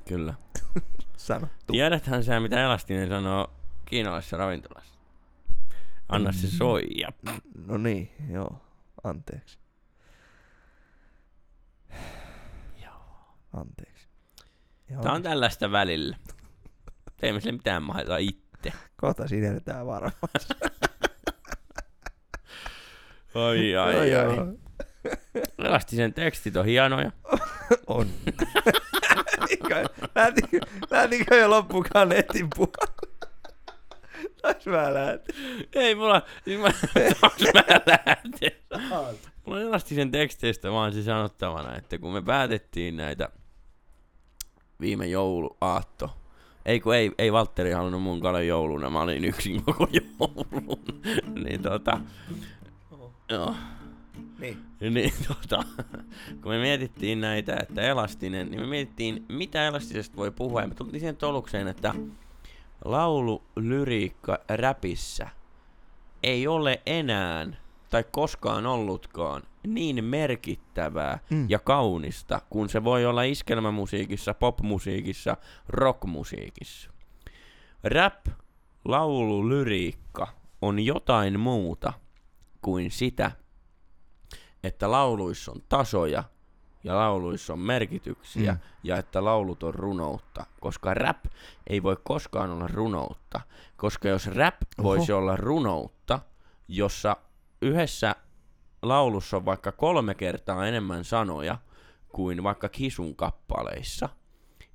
Kyllä. 0.09 0.35
sanottu. 1.17 1.73
Tiedäthän 1.73 2.25
sä, 2.25 2.41
mitä 2.41 2.65
Elastinen 2.65 3.09
sanoo 3.09 3.51
kiinalaisessa 3.85 4.37
ravintolassa? 4.37 4.95
Anna 6.09 6.33
se 6.33 6.47
Mm. 6.47 6.51
soija. 6.51 7.09
No 7.67 7.77
niin, 7.79 8.11
joo. 8.31 8.61
Anteeksi. 9.05 9.59
Anteeksi. 13.53 14.09
Joo. 14.91 15.03
Tää 15.03 15.13
on 15.13 15.23
tällaista 15.23 15.73
välillä. 15.73 16.17
Teemme 17.17 17.41
sille 17.41 17.53
mitään 17.53 17.83
mahdollista 17.83 18.17
itse. 18.17 18.73
Kohta 18.97 19.29
sinerretään 19.29 19.87
varmasti. 19.87 20.55
Ai, 23.35 23.77
ai, 23.77 24.01
ai. 24.01 24.11
Joo, 24.11 24.47
Elastisen 25.59 26.15
tekstit 26.15 26.57
on 26.57 26.65
hienoja. 26.67 27.13
On. 27.87 28.07
Lähtikö 30.91 31.37
jo 31.37 31.51
loppukaan 31.51 32.09
netin 32.09 32.49
puolella? 32.57 33.05
Mä 34.67 34.95
lähtin. 34.95 35.35
Ei 35.73 35.95
mulla, 35.95 36.23
siis 36.45 36.61
mä, 36.61 36.67
onks 37.23 37.43
mä 37.55 37.65
lähten? 37.87 38.53
Mulla 39.45 39.59
on 39.59 39.63
Elastisen 39.63 40.11
teksteistä 40.11 40.71
vaan 40.73 40.93
se 40.93 41.03
sanottavana, 41.03 41.77
että 41.77 41.99
kun 41.99 42.13
me 42.13 42.23
päätettiin 42.23 42.97
näitä 42.97 43.29
viime 44.81 45.07
jouluaatto, 45.07 46.17
ei 46.67 46.81
kun 46.81 46.95
ei, 46.95 47.13
ei 47.19 47.33
Valtteri 47.33 47.71
halunnut 47.71 48.03
mun 48.03 48.21
kalan 48.21 48.47
jouluna, 48.47 48.91
mä 48.91 49.01
olin 49.01 49.25
yksin 49.25 49.63
koko 49.65 49.89
joulun. 49.93 50.85
niin 51.45 51.63
tota, 51.63 52.01
joo, 53.29 53.55
Niin. 54.39 54.59
niin 54.95 55.13
tota, 55.29 55.65
kun 56.43 56.53
me 56.53 56.59
mietittiin 56.59 57.21
näitä, 57.21 57.57
että 57.63 57.83
elastinen, 57.83 58.51
niin 58.51 58.61
me 58.61 58.67
mietittiin, 58.67 59.25
mitä 59.29 59.67
elastisesta 59.67 60.17
voi 60.17 60.31
puhua, 60.31 60.61
ja 60.61 60.69
me 60.69 60.75
tultiin 60.75 61.01
siihen 61.01 61.17
tolukseen, 61.17 61.69
että 61.69 61.95
laulu, 62.85 63.43
lyriikka, 63.57 64.39
räpissä 64.49 65.29
ei 66.23 66.47
ole 66.47 66.83
enää, 66.87 67.47
tai 67.91 68.05
koskaan 68.11 68.67
ollutkaan, 68.67 69.43
niin 69.67 70.05
merkittävää 70.05 71.19
Mm. 71.31 71.47
ja 71.49 71.59
kaunista, 71.59 72.41
kun 72.51 72.69
se 72.69 72.85
voi 72.85 73.07
olla 73.07 73.23
iskelmämusiikissa, 73.23 74.35
popmusiikissa, 74.35 75.37
rockmusiikissa. 75.69 76.91
Rap, 77.85 78.27
laulu, 78.85 79.49
lyriikka 79.49 80.29
on 80.63 80.81
jotain 80.81 81.41
muuta 81.41 81.93
kuin 82.63 82.91
sitä, 82.91 83.31
että 84.65 84.91
lauluissa 84.91 85.53
on 85.53 85.63
tasoja 85.69 86.25
ja 86.85 86.97
lauluissa 86.97 87.53
on 87.53 87.59
merkityksiä 87.59 88.53
Mm. 88.53 88.59
ja 88.83 88.97
että 88.97 89.25
laulut 89.25 89.63
on 89.63 89.75
runoutta, 89.75 90.47
koska 90.61 90.95
rap 90.95 91.25
ei 91.67 91.83
voi 91.83 91.97
koskaan 92.05 92.51
olla 92.51 92.67
runoutta, 92.67 93.41
koska 93.77 94.09
jos 94.09 94.27
rap 94.27 94.55
Oho. 94.79 94.89
voisi 94.89 95.13
olla 95.13 95.37
runoutta, 95.37 96.21
jossa 96.69 97.17
yhdessä 97.63 98.17
laulussa 98.83 99.37
on 99.37 99.45
vaikka 99.45 99.73
kolme 99.73 100.15
kertaa 100.15 100.67
enemmän 100.67 101.05
sanoja 101.05 101.59
kuin 102.09 102.43
vaikka 102.43 102.69
Kisun 102.69 103.17
kappaleissa, 103.17 104.09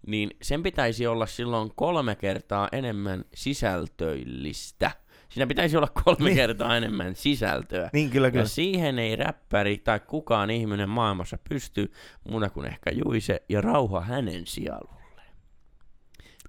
niin 0.07 0.29
sen 0.41 0.63
pitäisi 0.63 1.07
olla 1.07 1.25
silloin 1.25 1.71
kolme 1.75 2.15
kertaa 2.15 2.67
enemmän 2.71 3.25
sisältöillistä. 3.33 4.91
Siinä 5.29 5.47
pitäisi 5.47 5.77
olla 5.77 5.87
kolme 6.03 6.25
Niin. 6.25 6.35
kertaa 6.35 6.77
enemmän 6.77 7.15
sisältöä. 7.15 7.89
Niin 7.93 8.09
kyllä 8.09 8.31
kyllä. 8.31 8.43
Ja 8.43 8.47
siihen 8.47 8.99
ei 8.99 9.15
räppäri 9.15 9.77
tai 9.77 9.99
kukaan 9.99 10.49
ihminen 10.49 10.89
maailmassa 10.89 11.37
pysty 11.49 11.91
muuta 12.29 12.49
kuin 12.49 12.65
ehkä 12.67 12.91
Juise 13.05 13.41
ja 13.49 13.61
rauha 13.61 14.01
hänen 14.01 14.47
sielulle. 14.47 14.99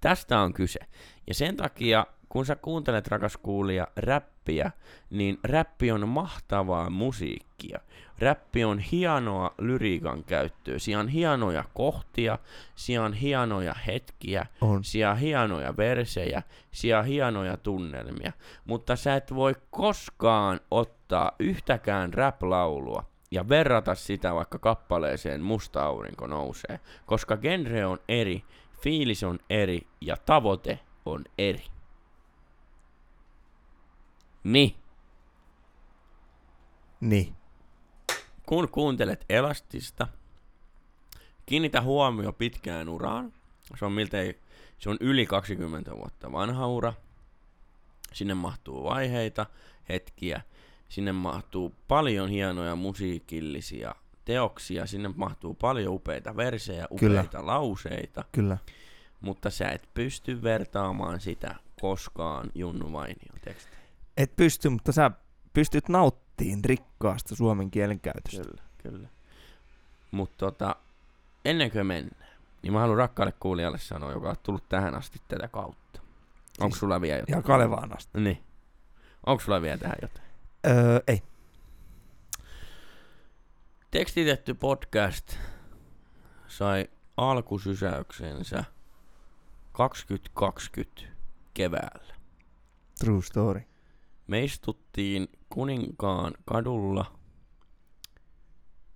Tästä 0.01 0.41
on 0.41 0.53
kyse. 0.53 0.81
Ja 1.27 1.35
sen 1.35 1.57
takia, 1.57 2.07
kun 2.29 2.47
sä 2.47 2.57
kuuntelet 2.57 3.09
rakas 3.09 3.37
kuulija 3.37 3.87
räppiä, 4.51 4.71
niin 5.11 5.39
räppi 5.45 5.93
on 5.93 6.09
mahtavaa 6.09 6.91
musiikkia. 6.91 7.81
Räppi 8.19 8.65
on 8.65 8.79
hienoa 8.79 9.55
lyriikan 9.59 10.25
käyttöä. 10.25 10.79
Siellä 10.79 11.01
on 11.01 11.09
hienoja 11.09 11.65
kohtia, 11.75 12.39
siellä 12.75 13.07
on 13.07 13.13
hienoja 13.13 13.75
hetkiä, 13.87 14.47
On. 14.61 14.85
siellä 14.85 15.13
on 15.13 15.19
hienoja 15.19 15.77
versejä, 15.77 16.43
siellä 16.73 17.01
on 17.01 17.07
hienoja 17.07 17.57
tunnelmia, 17.57 18.33
mutta 18.65 18.97
sä 18.97 19.17
et 19.17 19.35
voi 19.35 19.55
koskaan 19.71 20.61
ottaa 20.71 21.33
yhtäkään 21.39 22.15
rap-laulua 22.15 23.05
ja 23.31 23.49
verrata 23.49 23.95
sitä 23.95 24.35
vaikka 24.35 24.59
kappaleeseen 24.59 25.41
Musta 25.41 25.83
aurinko 25.83 26.27
nousee, 26.27 26.81
koska 27.07 27.37
genre 27.37 27.87
on 27.87 27.99
eri, 28.09 28.45
fiilis 28.83 29.23
on 29.23 29.39
eri 29.51 29.81
ja 30.01 30.17
tavoite 30.17 30.79
on 31.05 31.25
eri. 31.39 31.65
Niin, 34.45 34.75
Niin. 37.01 37.35
kun 38.47 38.69
kuuntelet 38.69 39.25
Elastista, 39.29 40.07
kiinnitä 41.47 41.81
huomio 41.83 42.33
pitkään 42.33 42.89
uraan. 42.89 43.33
Se 43.79 43.85
on 43.85 43.93
miltei, 43.93 44.41
se 44.79 44.91
on 44.91 44.97
yli 45.01 45.27
20 45.27 45.97
vuotta 45.97 46.33
vanha 46.33 46.67
ura. 46.67 46.93
Sinne 48.13 48.35
mahtuu 48.35 48.85
vaiheita, 48.85 49.47
hetkiä. 49.89 50.41
Sinne 50.89 51.13
mahtuu 51.13 51.75
paljon 51.89 52.29
hienoja 52.29 52.77
musiikillisia 52.77 53.95
teoksia. 54.25 54.87
Sinne 54.87 55.11
mahtuu 55.17 55.55
paljon 55.55 55.95
upeita 55.95 56.37
versejä, 56.37 56.87
Kyllä. 56.99 57.21
upeita 57.21 57.47
lauseita. 57.47 58.25
Kyllä. 58.33 58.59
Mutta 59.21 59.51
sä 59.51 59.69
et 59.69 59.89
pysty 59.95 60.43
vertaamaan 60.43 61.21
sitä 61.21 61.55
koskaan 61.81 62.51
Junnu 62.55 62.93
Vainion 62.93 63.41
teksteihin. 63.45 63.80
Et 64.21 64.37
pysty, 64.37 64.69
mutta 64.69 64.93
sä 64.93 65.11
pystyt 65.53 65.89
nauttiin 65.89 66.65
rikkaasta 66.65 67.37
suomen 67.37 67.71
kielen 67.71 68.01
käytöstä. 68.01 68.43
Kyllä, 68.43 68.63
kyllä. 68.79 69.09
Mutta 70.11 70.37
tota, 70.39 70.77
ennen 71.45 71.71
kuin 71.71 71.87
mennään, 71.87 72.31
niin 72.63 72.73
mä 72.73 72.81
haluan 72.81 72.99
rakkaalle 72.99 73.33
kuulijalle 73.41 73.79
sanoa, 73.79 74.13
joka 74.13 74.31
on 74.31 74.37
tullut 74.43 74.69
tähän 74.69 74.95
asti 74.95 75.21
tätä 75.29 75.49
kautta. 75.49 76.01
Onko 76.61 76.71
Siis- 76.75 76.81
sulla 76.81 77.01
vielä 77.01 77.19
jotain? 77.19 77.37
Ja 77.39 77.43
Kalevaan 77.43 77.97
asti. 77.97 78.21
Niin. 78.21 78.45
Onko 79.27 79.43
sulla 79.45 79.63
vielä 79.63 79.79
tähän 79.79 79.97
jotain? 80.03 80.27
Öö, 80.67 81.01
ei. 81.07 81.23
Tekstitetty 83.91 84.55
podcast 84.55 85.37
sai 86.49 86.89
alkusysäyksensä 87.17 88.65
2020 89.73 91.03
keväällä. 91.55 92.15
True 92.99 93.23
story. 93.23 93.63
Me 94.31 94.45
istuttiin 94.45 95.29
Kuninkaan 95.49 96.35
kadulla 96.45 97.19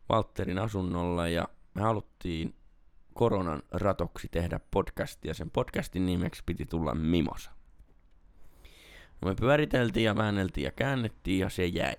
Valtterin 0.08 0.58
asunnolla 0.58 1.28
ja 1.28 1.48
me 1.74 1.82
haluttiin 1.82 2.54
koronan 3.14 3.62
ratoksi 3.70 4.28
tehdä 4.30 4.60
podcastia. 4.70 5.34
Sen 5.34 5.50
podcastin 5.50 6.06
nimeksi 6.06 6.42
piti 6.46 6.66
tulla 6.66 6.94
Mimosa. 6.94 7.50
Me 9.24 9.34
pyöriteltiin 9.34 10.04
ja 10.04 10.16
väänneltiin 10.16 10.64
ja 10.64 10.70
käännettiin 10.70 11.38
ja 11.38 11.48
se 11.48 11.66
jäi. 11.66 11.96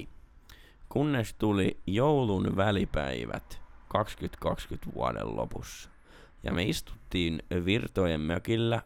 Kunnes 0.90 1.34
tuli 1.34 1.80
joulun 1.88 2.56
välipäivät 2.56 3.62
2020 3.88 4.96
vuoden 4.96 5.36
lopussa. 5.36 5.90
Ja 6.44 6.54
me 6.54 6.64
istuttiin 6.64 7.44
Virtojen 7.66 8.22
mökillä, 8.22 8.82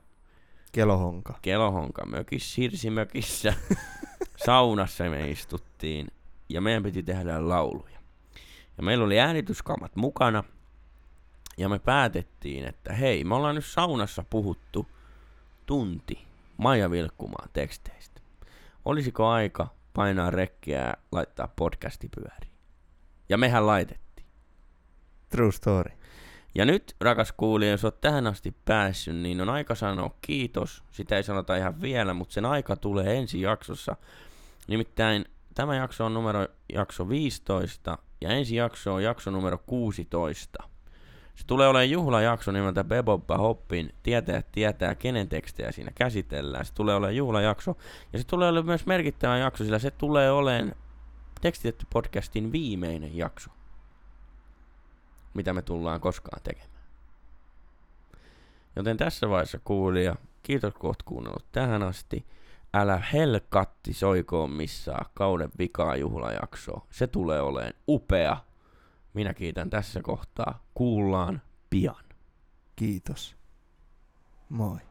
Kelohonka. 0.72 1.40
Kelohonka 1.42 2.06
mökissä, 2.06 2.62
Hirsimökissä, 2.62 3.54
saunassa 4.46 5.04
me 5.04 5.30
istuttiin 5.30 6.08
ja 6.50 6.62
meidän 6.62 6.84
piti 6.84 7.04
tehdä 7.04 7.50
lauluja. 7.50 8.00
Ja 8.78 8.84
meillä 8.84 9.06
oli 9.06 9.20
äänityskamat 9.20 9.96
mukana 9.96 10.44
ja 11.58 11.70
me 11.70 11.80
päätettiin, 11.80 12.66
että 12.66 12.94
hei, 12.94 13.24
me 13.24 13.36
ollaan 13.36 13.56
nyt 13.56 13.66
saunassa 13.66 14.26
puhuttu 14.30 14.88
tunti 15.66 16.28
Maija 16.58 16.92
Vilkkumaan 16.92 17.50
teksteistä. 17.54 18.22
Olisiko 18.86 19.28
aika 19.28 19.68
painaa 19.94 20.30
rekkiä 20.30 20.80
ja 20.80 20.94
laittaa 21.12 21.48
podcasti 21.56 22.10
pyöriin? 22.16 22.54
Ja 23.30 23.38
mehän 23.38 23.68
laitettiin. 23.68 24.28
True 25.30 25.52
story. 25.52 25.99
Ja 26.56 26.66
nyt, 26.66 26.96
rakas 27.02 27.32
kuulija, 27.32 27.72
jos 27.72 27.86
oot 27.86 28.02
tähän 28.02 28.28
asti 28.28 28.56
päässyt, 28.66 29.16
niin 29.16 29.42
on 29.42 29.50
aika 29.50 29.76
sanoa 29.76 30.16
kiitos. 30.22 30.84
Sitä 30.92 31.18
ei 31.18 31.24
sanota 31.24 31.56
ihan 31.56 31.82
vielä, 31.82 32.14
mutta 32.14 32.34
sen 32.34 32.46
aika 32.46 32.76
tulee 32.76 33.18
ensi 33.18 33.42
jaksossa. 33.42 33.96
Nimittäin 34.68 35.26
tämä 35.56 35.76
jakso 35.76 36.06
on 36.06 36.14
numero 36.14 36.48
jakso 36.74 37.10
15 37.10 37.98
ja 38.22 38.30
ensi 38.30 38.56
jakso 38.56 38.94
on 38.94 39.04
jakso 39.04 39.32
numero 39.32 39.58
16. 39.66 40.64
Se 41.36 41.46
tulee 41.48 41.68
olemaan 41.68 41.90
juhlajakso 41.90 42.52
nimeltä 42.52 42.84
Beboppa 42.84 43.38
Hoppin 43.38 43.94
Tietää 44.04 44.44
tietää, 44.52 44.96
kenen 44.96 45.30
tekstejä 45.30 45.72
siinä 45.72 45.92
käsitellään. 45.96 46.66
Se 46.66 46.74
tulee 46.74 46.96
olemaan 46.96 47.16
juhlajakso 47.16 47.78
ja 48.14 48.20
se 48.20 48.28
tulee 48.28 48.50
olemaan 48.50 48.66
myös 48.66 48.86
merkittävä 48.86 49.38
jakso, 49.38 49.64
sillä 49.64 49.80
se 49.80 49.92
tulee 49.92 50.32
olemaan 50.32 50.76
tekstitetty 51.42 51.86
podcastin 51.94 52.52
viimeinen 52.52 53.18
jakso 53.18 53.52
mitä 55.34 55.54
me 55.54 55.62
tullaan 55.62 56.02
koskaan 56.02 56.42
tekemään. 56.44 56.80
Joten 58.76 58.98
tässä 58.98 59.30
vaiheessa 59.30 59.60
kuulija, 59.64 60.16
kiitos 60.44 60.74
kun 60.74 60.90
oot 60.90 61.04
kuunnellut 61.04 61.46
tähän 61.52 61.84
asti. 61.84 62.26
Älä 62.74 63.02
helkatti 63.14 63.94
soikoon 63.94 64.52
missään 64.52 65.06
kauden 65.14 65.50
vikaa 65.60 65.96
juhlajaksoa. 65.96 66.86
Se 66.92 67.08
tulee 67.08 67.42
olemaan 67.42 67.74
upea. 67.88 68.38
Minä 69.14 69.34
kiitän 69.34 69.70
tässä 69.70 70.02
kohtaa. 70.02 70.64
Kuullaan 70.74 71.42
pian. 71.70 72.06
Kiitos. 72.76 73.36
Moi. 74.50 74.89